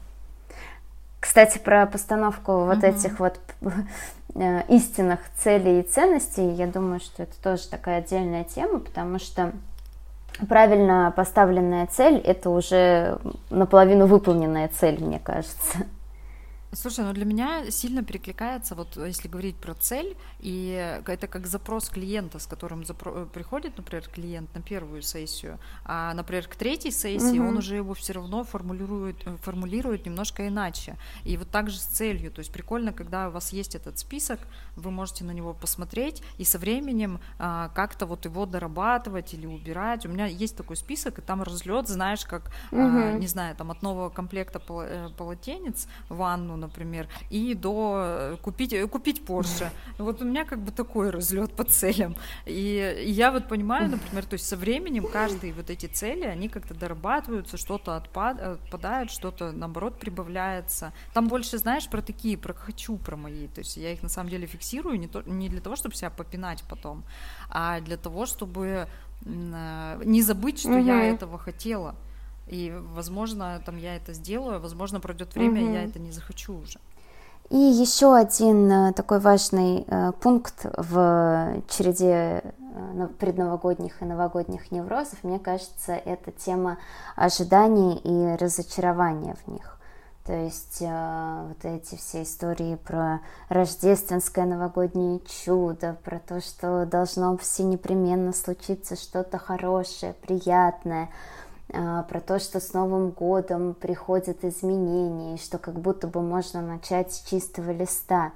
Кстати, 1.21 1.57
про 1.57 1.87
постановку 1.87 2.65
вот 2.65 2.79
uh-huh. 2.79 2.99
этих 2.99 3.19
вот 3.19 3.41
э, 4.35 4.63
истинных 4.69 5.21
целей 5.39 5.81
и 5.81 5.83
ценностей, 5.83 6.51
я 6.51 6.67
думаю, 6.67 7.01
что 7.01 7.23
это 7.23 7.33
тоже 7.43 7.67
такая 7.69 8.01
отдельная 8.01 8.45
тема, 8.45 8.81
потому 8.81 9.19
что 9.19 9.53
правильно 10.49 11.13
поставленная 11.17 11.87
цель– 11.87 12.19
это 12.25 12.51
уже 12.51 13.19
наполовину 13.51 14.07
выполненная 14.07 14.69
цель, 14.69 15.03
мне 15.03 15.19
кажется. 15.19 15.79
Слушай, 16.75 17.05
ну 17.05 17.13
для 17.13 17.25
меня 17.25 17.71
сильно 17.71 18.03
перекликается, 18.03 18.75
вот 18.75 18.97
если 18.97 19.29
говорить 19.29 19.57
про 19.57 19.75
цель, 19.75 20.17
и 20.41 21.01
это 21.07 21.27
как 21.27 21.47
запрос 21.47 21.89
клиента, 21.89 22.39
с 22.39 22.47
которым 22.47 22.83
запро- 22.83 23.27
приходит, 23.27 23.77
например, 23.77 24.09
клиент 24.09 24.53
на 24.55 24.61
первую 24.61 25.03
сессию, 25.03 25.59
а, 25.85 26.13
например, 26.15 26.49
к 26.49 26.57
третьей 26.57 26.91
сессии 26.91 27.39
угу. 27.39 27.49
он 27.49 27.59
уже 27.59 27.77
его 27.77 27.95
все 27.95 28.15
равно 28.15 28.45
формулирует, 28.45 29.17
формулирует 29.43 30.07
немножко 30.07 30.49
иначе. 30.49 30.97
И 31.25 31.37
вот 31.37 31.49
так 31.51 31.71
же 31.71 31.79
с 31.79 31.85
целью. 31.85 32.31
То 32.31 32.41
есть 32.41 32.53
прикольно, 32.53 32.93
когда 32.93 33.29
у 33.29 33.31
вас 33.31 33.53
есть 33.53 33.75
этот 33.75 33.99
список, 33.99 34.41
вы 34.77 34.91
можете 34.91 35.25
на 35.25 35.31
него 35.31 35.55
посмотреть 35.55 36.23
и 36.39 36.45
со 36.45 36.59
временем 36.59 37.21
а, 37.39 37.71
как-то 37.75 38.07
вот 38.07 38.25
его 38.25 38.47
дорабатывать 38.47 39.35
или 39.35 39.47
убирать. 39.47 40.07
У 40.07 40.09
меня 40.09 40.27
есть 40.27 40.57
такой 40.57 40.77
список, 40.77 41.19
и 41.19 41.23
там 41.23 41.43
разлет, 41.43 41.89
знаешь, 41.89 42.25
как, 42.25 42.51
угу. 42.73 42.81
а, 42.81 43.13
не 43.13 43.29
знаю, 43.29 43.55
там 43.55 43.71
от 43.71 43.83
нового 43.83 44.11
комплекта 44.11 44.61
э, 44.69 45.09
полотенец 45.17 45.87
ванну, 46.09 46.64
например, 46.65 47.09
и 47.31 47.55
до 47.55 47.95
э, 47.97 48.37
купить, 48.43 48.73
э, 48.73 48.87
купить 48.87 49.23
Porsche. 49.27 49.69
Вот 49.99 50.23
у 50.23 50.25
меня 50.25 50.45
как 50.45 50.59
бы 50.59 50.71
такой 50.73 51.11
разлет 51.11 51.53
по 51.53 51.65
целям. 51.65 52.17
И, 52.47 53.05
и 53.07 53.11
я 53.11 53.31
вот 53.31 53.49
понимаю, 53.49 53.91
например, 53.91 54.25
то 54.25 54.35
есть 54.35 54.47
со 54.47 54.57
временем 54.57 55.07
каждые 55.07 55.53
вот 55.53 55.71
эти 55.71 55.87
цели, 55.87 56.25
они 56.25 56.49
как-то 56.49 56.75
дорабатываются, 56.75 57.57
что-то 57.57 57.97
отпад, 57.97 58.41
отпадает, 58.41 59.11
что-то 59.11 59.53
наоборот 59.53 59.99
прибавляется. 59.99 60.93
Там 61.13 61.29
больше, 61.29 61.59
знаешь, 61.59 61.89
про 61.89 62.03
такие, 62.03 62.37
про 62.37 62.55
хочу, 62.55 62.97
про 62.97 63.17
мои. 63.17 63.47
То 63.49 63.61
есть 63.61 63.77
я 63.77 63.93
их 63.93 64.03
на 64.03 64.09
самом 64.09 64.31
деле 64.31 64.47
фиксирую 64.47 64.99
не, 64.99 65.09
то, 65.09 65.23
не 65.23 65.49
для 65.49 65.61
того, 65.61 65.77
чтобы 65.77 65.95
себя 65.95 66.11
попинать 66.11 66.65
потом, 66.69 67.05
а 67.51 67.81
для 67.81 67.97
того, 67.97 68.27
чтобы 68.27 68.89
э, 69.25 70.03
не 70.05 70.23
забыть, 70.23 70.61
что 70.61 70.71
угу. 70.71 70.85
я 70.85 71.05
этого 71.05 71.39
хотела. 71.39 71.95
И, 72.47 72.75
возможно, 72.95 73.61
там 73.65 73.77
я 73.77 73.97
это 73.97 74.13
сделаю, 74.13 74.61
возможно, 74.61 75.01
пройдет 75.01 75.35
время, 75.35 75.63
угу. 75.63 75.71
и 75.71 75.73
я 75.73 75.85
это 75.85 75.99
не 75.99 76.13
захочу 76.13 76.59
уже. 76.59 76.79
И 77.51 77.57
еще 77.57 78.17
один 78.17 78.71
э, 78.71 78.93
такой 78.95 79.21
важный 79.21 79.85
э, 79.87 80.13
пункт 80.21 80.65
в 80.65 81.63
череде 81.69 82.43
э, 82.43 83.09
предновогодних 83.19 84.01
и 84.01 84.05
новогодних 84.05 84.71
неврозов, 84.71 85.23
мне 85.23 85.39
кажется, 85.39 85.93
это 85.93 86.33
тема 86.33 86.79
ожиданий 87.17 88.01
и 88.03 88.37
разочарования 88.37 89.37
в 89.45 89.51
них. 89.51 89.79
То 90.25 90.33
есть 90.33 90.79
э, 90.81 91.45
вот 91.49 91.63
эти 91.67 91.97
все 91.97 92.23
истории 92.23 92.77
про 92.77 93.21
рождественское 93.51 94.47
новогоднее 94.47 95.21
чудо, 95.45 95.99
про 96.03 96.19
то, 96.19 96.41
что 96.41 96.87
должно 96.87 97.37
все 97.37 97.63
непременно 97.63 98.33
случиться 98.33 98.97
что-то 98.97 99.37
хорошее, 99.37 100.15
приятное, 100.15 101.11
про 102.09 102.21
то, 102.21 102.39
что 102.39 102.61
с 102.61 102.73
Новым 102.73 103.11
годом 103.11 103.75
приходят 103.75 104.45
изменения, 104.45 105.35
и 105.35 105.39
что 105.39 105.59
как 105.59 105.75
будто 105.75 106.07
бы 106.07 106.23
можно 106.23 106.63
начать 106.63 107.13
с 107.13 107.21
чистого 107.21 107.71
листа. 107.71 108.33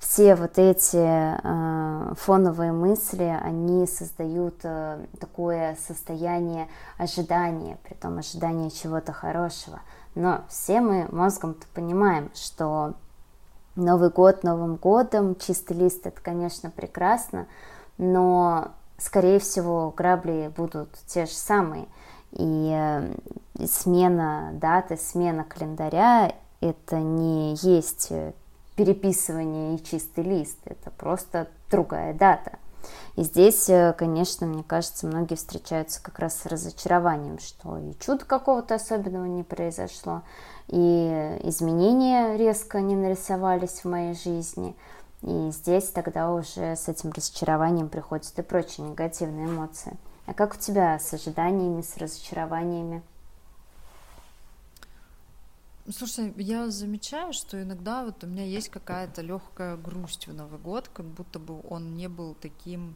Все 0.00 0.34
вот 0.34 0.58
эти 0.58 0.96
э, 0.96 2.14
фоновые 2.14 2.72
мысли, 2.72 3.38
они 3.42 3.86
создают 3.86 4.54
э, 4.62 5.04
такое 5.20 5.76
состояние 5.86 6.68
ожидания, 6.96 7.76
при 7.84 7.92
том 7.92 8.16
ожидания 8.16 8.70
чего-то 8.70 9.12
хорошего. 9.12 9.80
Но 10.14 10.40
все 10.48 10.80
мы 10.80 11.06
мозгом-то 11.12 11.66
понимаем, 11.74 12.30
что 12.34 12.94
Новый 13.76 14.08
год 14.08 14.42
Новым 14.42 14.76
годом, 14.76 15.36
чистый 15.36 15.76
лист 15.76 16.06
это, 16.06 16.18
конечно, 16.22 16.70
прекрасно, 16.70 17.46
но, 17.98 18.68
скорее 18.96 19.38
всего, 19.38 19.92
грабли 19.94 20.50
будут 20.56 20.88
те 21.06 21.26
же 21.26 21.34
самые– 21.34 21.86
и 22.32 22.72
э, 22.72 23.66
смена 23.66 24.50
даты, 24.54 24.96
смена 24.96 25.44
календаря– 25.44 26.32
это 26.60 26.96
не 26.98 27.54
есть 27.56 28.12
переписывание 28.76 29.74
и 29.74 29.84
чистый 29.84 30.24
лист, 30.24 30.58
это 30.64 30.90
просто 30.90 31.48
другая 31.70 32.14
дата. 32.14 32.58
И 33.16 33.22
здесь, 33.22 33.68
э, 33.68 33.94
конечно, 33.96 34.46
мне 34.46 34.62
кажется, 34.62 35.06
многие 35.06 35.34
встречаются 35.34 36.02
как 36.02 36.18
раз 36.18 36.38
с 36.38 36.46
разочарованием, 36.46 37.38
что 37.38 37.76
и 37.76 37.94
чудо 37.98 38.24
какого-то 38.24 38.76
особенного 38.76 39.26
не 39.26 39.42
произошло, 39.42 40.22
и 40.68 41.38
изменения 41.42 42.36
резко 42.36 42.80
не 42.80 42.96
нарисовались 42.96 43.80
в 43.80 43.84
моей 43.84 44.14
жизни. 44.14 44.76
И 45.22 45.50
здесь 45.50 45.90
тогда 45.90 46.32
уже 46.32 46.76
с 46.76 46.88
этим 46.88 47.10
разочарованием 47.10 47.88
приходят 47.88 48.38
и 48.38 48.42
прочие 48.42 48.88
негативные 48.88 49.46
эмоции. 49.46 49.98
А 50.30 50.32
как 50.32 50.54
у 50.54 50.56
тебя 50.56 50.96
с 50.96 51.12
ожиданиями, 51.12 51.82
с 51.82 51.96
разочарованиями? 51.96 53.02
Слушай, 55.90 56.32
я 56.36 56.70
замечаю, 56.70 57.32
что 57.32 57.60
иногда 57.60 58.04
вот 58.04 58.22
у 58.22 58.28
меня 58.28 58.44
есть 58.44 58.68
какая-то 58.68 59.22
легкая 59.22 59.76
грусть 59.76 60.28
в 60.28 60.32
Новый 60.32 60.60
год, 60.60 60.88
как 60.88 61.04
будто 61.04 61.40
бы 61.40 61.60
он 61.68 61.96
не 61.96 62.08
был 62.08 62.36
таким, 62.36 62.94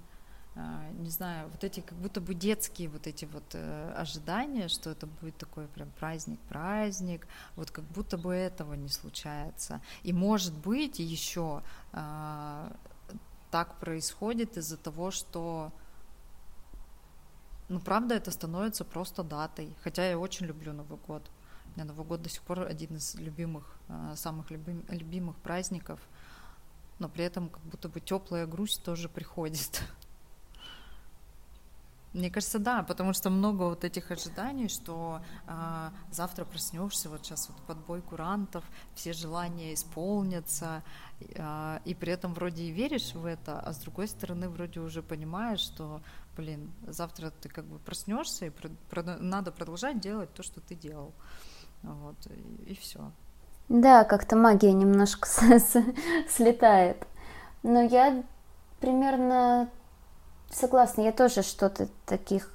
а, 0.54 0.88
не 0.92 1.10
знаю, 1.10 1.48
вот 1.48 1.64
эти 1.64 1.80
как 1.80 1.98
будто 1.98 2.20
бы 2.20 2.34
детские 2.34 2.88
вот 2.88 3.08
эти 3.08 3.24
вот 3.24 3.42
э, 3.54 3.94
ожидания, 3.96 4.68
что 4.68 4.90
это 4.90 5.08
будет 5.08 5.36
такой 5.36 5.66
прям 5.66 5.90
праздник-праздник, 5.98 7.26
вот 7.56 7.72
как 7.72 7.84
будто 7.86 8.16
бы 8.16 8.32
этого 8.32 8.74
не 8.74 8.90
случается. 8.90 9.80
И 10.04 10.12
может 10.12 10.54
быть 10.54 11.00
еще 11.00 11.64
а, 11.92 12.72
так 13.50 13.80
происходит 13.80 14.56
из-за 14.56 14.76
того, 14.76 15.10
что 15.10 15.72
ну, 17.74 17.80
правда, 17.80 18.14
это 18.14 18.30
становится 18.30 18.84
просто 18.84 19.24
датой. 19.24 19.74
Хотя 19.82 20.08
я 20.08 20.16
очень 20.16 20.46
люблю 20.46 20.72
Новый 20.72 20.96
год. 21.08 21.28
У 21.66 21.70
меня 21.74 21.84
Новый 21.86 22.06
год 22.06 22.22
до 22.22 22.28
сих 22.28 22.40
пор 22.42 22.60
один 22.60 22.96
из 22.96 23.16
любимых, 23.16 23.76
а, 23.88 24.14
самых 24.14 24.52
любим, 24.52 24.84
любимых 24.88 25.34
праздников. 25.38 25.98
Но 27.00 27.08
при 27.08 27.24
этом 27.24 27.48
как 27.48 27.62
будто 27.64 27.88
бы 27.88 27.98
теплая 27.98 28.46
грусть 28.46 28.84
тоже 28.84 29.08
приходит. 29.08 29.82
Мне 32.14 32.30
кажется, 32.30 32.60
да, 32.60 32.84
потому 32.84 33.12
что 33.12 33.28
много 33.28 33.64
вот 33.64 33.84
этих 33.84 34.12
ожиданий, 34.12 34.68
что 34.68 35.20
э, 35.48 35.90
завтра 36.12 36.44
проснешься, 36.44 37.10
вот 37.10 37.26
сейчас 37.26 37.48
вот 37.48 37.56
подбой 37.66 38.02
курантов, 38.02 38.64
все 38.94 39.12
желания 39.12 39.74
исполнятся, 39.74 40.84
э, 41.20 41.80
и 41.84 41.94
при 41.94 42.12
этом 42.12 42.32
вроде 42.32 42.62
и 42.62 42.70
веришь 42.70 43.14
в 43.14 43.26
это, 43.26 43.58
а 43.58 43.72
с 43.72 43.78
другой 43.78 44.06
стороны 44.06 44.48
вроде 44.48 44.78
уже 44.78 45.02
понимаешь, 45.02 45.58
что 45.58 46.00
блин, 46.36 46.72
завтра 46.86 47.30
ты 47.30 47.48
как 47.48 47.64
бы 47.64 47.78
проснешься, 47.78 48.46
и 48.46 48.50
про, 48.50 48.68
про, 48.90 49.02
надо 49.02 49.50
продолжать 49.50 50.00
делать 50.00 50.32
то, 50.34 50.42
что 50.42 50.60
ты 50.60 50.74
делал. 50.76 51.12
Вот, 51.82 52.16
и, 52.26 52.72
и 52.72 52.74
все. 52.76 53.10
Да, 53.68 54.04
как-то 54.04 54.36
магия 54.36 54.72
немножко 54.72 55.28
слетает. 56.28 57.06
Но 57.62 57.82
я 57.82 58.22
примерно 58.80 59.70
согласна, 60.54 61.02
я 61.02 61.12
тоже 61.12 61.42
что-то 61.42 61.88
таких 62.06 62.50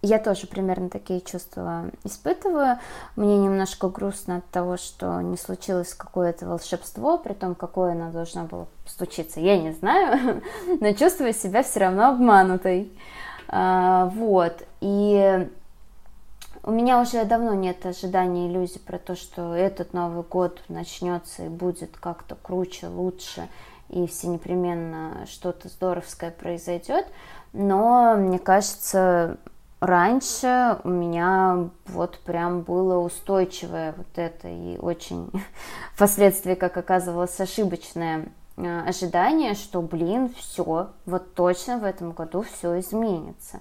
я 0.00 0.20
тоже 0.20 0.46
примерно 0.46 0.90
такие 0.90 1.20
чувства 1.20 1.86
испытываю. 2.04 2.78
Мне 3.16 3.36
немножко 3.36 3.88
грустно 3.88 4.36
от 4.36 4.46
того, 4.46 4.76
что 4.76 5.20
не 5.20 5.36
случилось 5.36 5.92
какое-то 5.92 6.46
волшебство, 6.46 7.18
при 7.18 7.32
том, 7.32 7.56
какое 7.56 7.92
оно 7.92 8.12
должно 8.12 8.44
было 8.44 8.68
случиться, 8.86 9.40
я 9.40 9.58
не 9.58 9.72
знаю, 9.72 10.42
но 10.80 10.92
чувствую 10.92 11.32
себя 11.32 11.64
все 11.64 11.80
равно 11.80 12.10
обманутой. 12.10 12.92
А, 13.48 14.06
вот. 14.14 14.62
И 14.80 15.48
у 16.62 16.70
меня 16.70 17.00
уже 17.00 17.24
давно 17.24 17.54
нет 17.54 17.84
ожиданий, 17.84 18.48
иллюзий 18.48 18.78
про 18.78 18.98
то, 18.98 19.16
что 19.16 19.54
этот 19.54 19.94
Новый 19.94 20.22
год 20.22 20.60
начнется 20.68 21.46
и 21.46 21.48
будет 21.48 21.96
как-то 21.96 22.36
круче, 22.36 22.86
лучше, 22.86 23.48
и 23.88 24.06
все 24.06 24.28
непременно 24.28 25.26
что-то 25.26 25.68
здоровское 25.68 26.30
произойдет. 26.30 27.06
Но 27.52 28.14
мне 28.16 28.38
кажется, 28.38 29.38
раньше 29.80 30.78
у 30.84 30.88
меня 30.88 31.70
вот 31.86 32.18
прям 32.20 32.60
было 32.60 32.98
устойчивое 32.98 33.94
вот 33.96 34.06
это 34.16 34.48
и 34.48 34.78
очень 34.78 35.30
впоследствии, 35.94 36.54
как 36.54 36.76
оказывалось, 36.76 37.40
ошибочное 37.40 38.26
э, 38.56 38.80
ожидание, 38.86 39.54
что, 39.54 39.80
блин, 39.80 40.32
все, 40.36 40.90
вот 41.06 41.34
точно 41.34 41.78
в 41.78 41.84
этом 41.84 42.12
году 42.12 42.42
все 42.42 42.78
изменится. 42.80 43.60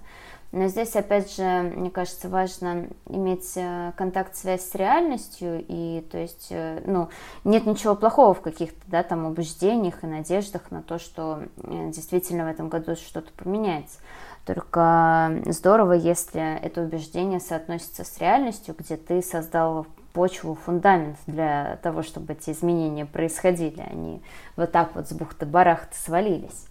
Но 0.57 0.69
здесь, 0.69 0.95
опять 0.95 1.35
же, 1.35 1.43
мне 1.43 1.91
кажется, 1.91 2.29
важно 2.29 2.87
иметь 3.07 3.51
э, 3.55 3.91
контакт, 3.95 4.35
связь 4.35 4.67
с 4.67 4.73
реальностью, 4.73 5.63
и, 5.67 6.03
то 6.11 6.17
есть, 6.17 6.47
э, 6.49 6.81
ну, 6.83 7.09
нет 7.43 7.67
ничего 7.67 7.93
плохого 7.93 8.33
в 8.33 8.41
каких-то, 8.41 8.79
да, 8.87 9.03
там, 9.03 9.27
убеждениях 9.27 10.03
и 10.03 10.07
надеждах 10.07 10.71
на 10.71 10.81
то, 10.81 10.97
что 10.97 11.43
э, 11.57 11.91
действительно 11.91 12.45
в 12.45 12.47
этом 12.47 12.69
году 12.69 12.95
что-то 12.95 13.31
поменяется. 13.33 13.99
Только 14.47 15.43
здорово, 15.45 15.93
если 15.93 16.57
это 16.57 16.81
убеждение 16.81 17.39
соотносится 17.39 18.03
с 18.03 18.17
реальностью, 18.17 18.73
где 18.75 18.97
ты 18.97 19.21
создал 19.21 19.85
почву, 20.11 20.55
фундамент 20.55 21.17
для 21.27 21.77
того, 21.83 22.01
чтобы 22.01 22.33
эти 22.33 22.49
изменения 22.49 23.05
происходили, 23.05 23.81
они 23.81 24.23
вот 24.55 24.71
так 24.71 24.95
вот 24.95 25.07
с 25.07 25.11
бухты-барахты 25.11 25.95
свалились. 25.95 26.65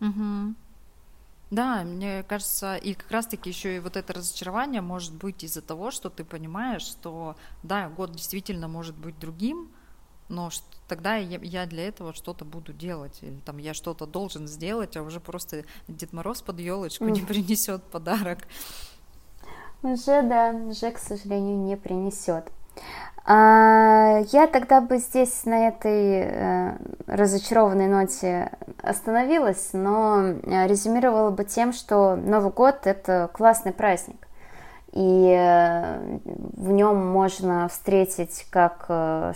Угу. 0.00 0.54
Да, 1.50 1.82
мне 1.82 2.22
кажется, 2.24 2.76
и 2.76 2.92
как 2.92 3.10
раз-таки 3.10 3.48
еще 3.48 3.76
и 3.76 3.80
вот 3.80 3.96
это 3.96 4.12
разочарование 4.12 4.82
может 4.82 5.14
быть 5.14 5.42
из-за 5.44 5.62
того, 5.62 5.90
что 5.90 6.10
ты 6.10 6.22
понимаешь, 6.24 6.82
что 6.82 7.36
да, 7.62 7.88
год 7.88 8.12
действительно 8.12 8.68
может 8.68 8.96
быть 8.96 9.18
другим, 9.18 9.70
но 10.28 10.50
тогда 10.88 11.16
я, 11.16 11.38
я 11.38 11.64
для 11.64 11.88
этого 11.88 12.12
что-то 12.12 12.44
буду 12.44 12.74
делать, 12.74 13.18
или 13.22 13.38
там 13.46 13.56
я 13.56 13.72
что-то 13.72 14.04
должен 14.04 14.46
сделать, 14.46 14.96
а 14.98 15.02
уже 15.02 15.20
просто 15.20 15.64
Дед 15.88 16.12
Мороз 16.12 16.42
под 16.42 16.60
елочку 16.60 17.06
не 17.06 17.22
принесет 17.22 17.82
подарок. 17.84 18.40
Уже, 19.82 20.22
да, 20.22 20.50
уже, 20.50 20.90
к 20.90 20.98
сожалению, 20.98 21.56
не 21.58 21.76
принесет. 21.76 22.50
А, 23.30 24.20
я 24.32 24.46
тогда 24.46 24.80
бы 24.80 24.96
здесь 24.96 25.44
на 25.44 25.68
этой 25.68 26.22
э, 26.22 26.78
разочарованной 27.06 27.86
ноте 27.86 28.50
остановилась, 28.80 29.74
но 29.74 30.22
э, 30.22 30.66
резюмировала 30.66 31.28
бы 31.28 31.44
тем, 31.44 31.74
что 31.74 32.16
Новый 32.16 32.50
год 32.50 32.86
это 32.86 33.28
классный 33.34 33.74
праздник. 33.74 34.26
И 34.92 35.30
э, 35.38 36.18
в 36.24 36.70
нем 36.70 37.06
можно 37.06 37.68
встретить 37.68 38.46
как 38.48 38.84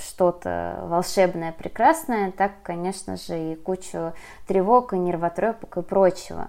что-то 0.00 0.78
волшебное, 0.84 1.52
прекрасное, 1.52 2.32
так, 2.32 2.52
конечно 2.62 3.18
же, 3.18 3.52
и 3.52 3.54
кучу 3.56 4.14
тревог 4.46 4.94
и 4.94 4.98
нервотрепок 4.98 5.76
и 5.76 5.82
прочего. 5.82 6.48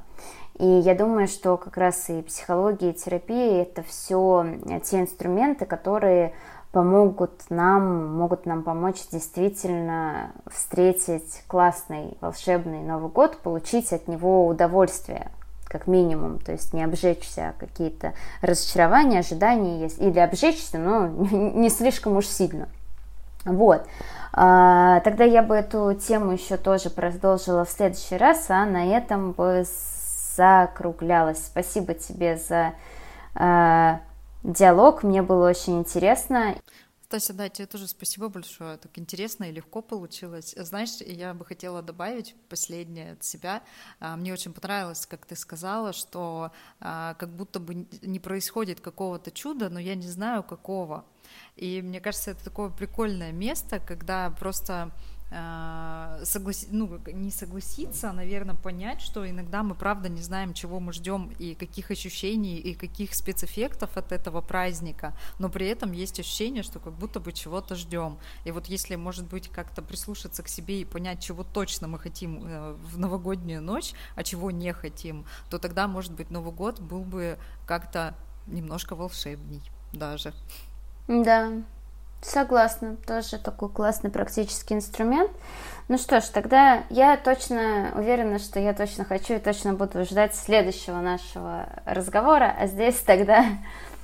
И 0.59 0.65
я 0.65 0.95
думаю, 0.95 1.27
что 1.27 1.57
как 1.57 1.75
раз 1.75 2.09
и 2.09 2.21
психология, 2.21 2.91
и 2.91 2.93
терапия– 2.93 3.61
это 3.63 3.83
все 3.83 4.45
те 4.85 5.01
инструменты, 5.01 5.65
которые 5.65 6.33
помогут 6.73 7.51
нам, 7.51 8.17
могут 8.17 8.47
нам 8.47 8.63
помочь 8.63 9.07
действительно 9.11 10.31
встретить 10.51 11.43
классный, 11.47 12.17
волшебный 12.19 12.81
Новый 12.81 13.11
год, 13.11 13.37
получить 13.37 13.93
от 13.93 14.07
него 14.07 14.47
удовольствие, 14.47 15.29
как 15.67 15.85
минимум, 15.85 16.39
то 16.39 16.51
есть 16.51 16.73
не 16.73 16.83
обжечься 16.83 17.53
какие-то 17.59 18.13
разочарования, 18.41 19.19
ожидания 19.19 19.81
есть, 19.81 20.01
или 20.01 20.17
обжечься, 20.17 20.79
но 20.79 21.07
не 21.31 21.69
слишком 21.69 22.17
уж 22.17 22.25
сильно. 22.25 22.67
Вот. 23.45 23.85
А, 24.33 24.99
тогда 25.01 25.25
я 25.25 25.43
бы 25.43 25.53
эту 25.53 25.93
тему 25.93 26.31
еще 26.31 26.57
тоже 26.57 26.89
продолжила 26.89 27.65
в 27.65 27.69
следующий 27.69 28.17
раз, 28.17 28.49
а 28.49 28.65
на 28.65 28.83
этом 28.97 29.33
бы 29.33 29.63
закруглялась. 30.35 31.45
Спасибо 31.45 31.93
тебе 31.93 32.37
за 32.37 32.73
а, 33.35 33.99
диалог. 34.43 35.03
Мне 35.03 35.21
было 35.21 35.49
очень 35.49 35.79
интересно. 35.79 36.55
Стася, 37.13 37.33
да, 37.33 37.47
тебе 37.47 37.67
тоже 37.67 37.87
спасибо 37.87 38.27
большое. 38.27 38.77
Так 38.77 38.97
интересно 38.97 39.43
и 39.43 39.51
легко 39.51 39.83
получилось. 39.83 40.55
Знаешь, 40.57 40.99
я 41.01 41.35
бы 41.35 41.45
хотела 41.45 41.83
добавить 41.83 42.35
последнее 42.49 43.11
от 43.11 43.23
себя. 43.23 43.61
А, 43.99 44.15
мне 44.15 44.33
очень 44.33 44.51
понравилось, 44.51 45.05
как 45.05 45.27
ты 45.27 45.35
сказала, 45.35 45.93
что 45.93 46.51
а, 46.79 47.13
как 47.15 47.29
будто 47.29 47.59
бы 47.59 47.85
не 48.01 48.19
происходит 48.19 48.81
какого-то 48.81 49.29
чуда, 49.29 49.69
но 49.69 49.79
я 49.79 49.93
не 49.93 50.07
знаю 50.07 50.41
какого. 50.41 51.05
И 51.55 51.83
мне 51.83 52.01
кажется, 52.01 52.31
это 52.31 52.43
такое 52.43 52.69
прикольное 52.69 53.31
место, 53.31 53.79
когда 53.79 54.31
просто 54.31 54.91
согласи... 56.23 56.67
ну, 56.71 56.99
не 57.07 57.31
согласиться, 57.31 58.09
а, 58.09 58.13
наверное, 58.13 58.55
понять, 58.55 59.01
что 59.01 59.29
иногда 59.29 59.63
мы 59.63 59.75
правда 59.75 60.09
не 60.09 60.21
знаем, 60.21 60.53
чего 60.53 60.79
мы 60.79 60.93
ждем 60.93 61.31
и 61.39 61.55
каких 61.55 61.91
ощущений 61.91 62.57
и 62.57 62.73
каких 62.75 63.13
спецэффектов 63.15 63.97
от 63.97 64.11
этого 64.11 64.41
праздника, 64.41 65.15
но 65.39 65.49
при 65.49 65.67
этом 65.67 65.91
есть 65.91 66.19
ощущение, 66.19 66.63
что 66.63 66.79
как 66.79 66.93
будто 66.93 67.19
бы 67.19 67.31
чего-то 67.31 67.75
ждем. 67.75 68.17
И 68.45 68.51
вот 68.51 68.67
если, 68.67 68.95
может 68.95 69.25
быть, 69.25 69.49
как-то 69.49 69.81
прислушаться 69.81 70.43
к 70.43 70.47
себе 70.47 70.81
и 70.81 70.85
понять, 70.85 71.21
чего 71.21 71.43
точно 71.43 71.87
мы 71.87 71.99
хотим 71.99 72.43
э, 72.45 72.73
в 72.73 72.99
новогоднюю 72.99 73.61
ночь, 73.61 73.93
а 74.15 74.23
чего 74.23 74.51
не 74.51 74.71
хотим, 74.73 75.25
то 75.49 75.57
тогда, 75.59 75.87
может 75.87 76.13
быть, 76.13 76.29
Новый 76.29 76.53
год 76.53 76.79
был 76.79 77.03
бы 77.03 77.37
как-то 77.65 78.15
немножко 78.47 78.95
волшебней 78.95 79.61
даже. 79.93 80.33
Да, 81.07 81.51
Согласна, 82.23 82.95
тоже 83.05 83.37
такой 83.37 83.69
классный 83.69 84.09
практический 84.09 84.75
инструмент. 84.75 85.29
Ну 85.89 85.97
что 85.97 86.21
ж, 86.21 86.23
тогда 86.25 86.83
я 86.89 87.17
точно 87.17 87.91
уверена, 87.95 88.39
что 88.39 88.59
я 88.59 88.73
точно 88.73 89.03
хочу 89.03 89.33
и 89.33 89.39
точно 89.39 89.73
буду 89.73 90.05
ждать 90.05 90.33
следующего 90.33 91.01
нашего 91.01 91.67
разговора, 91.85 92.55
а 92.57 92.67
здесь 92.67 92.95
тогда 93.01 93.45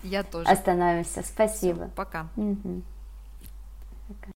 я 0.03 0.23
тоже 0.23 0.49
остановимся. 0.49 1.23
Спасибо. 1.23 1.85
Все, 1.85 1.91
пока. 1.95 2.27
Угу. 2.35 2.81
пока. 4.09 4.27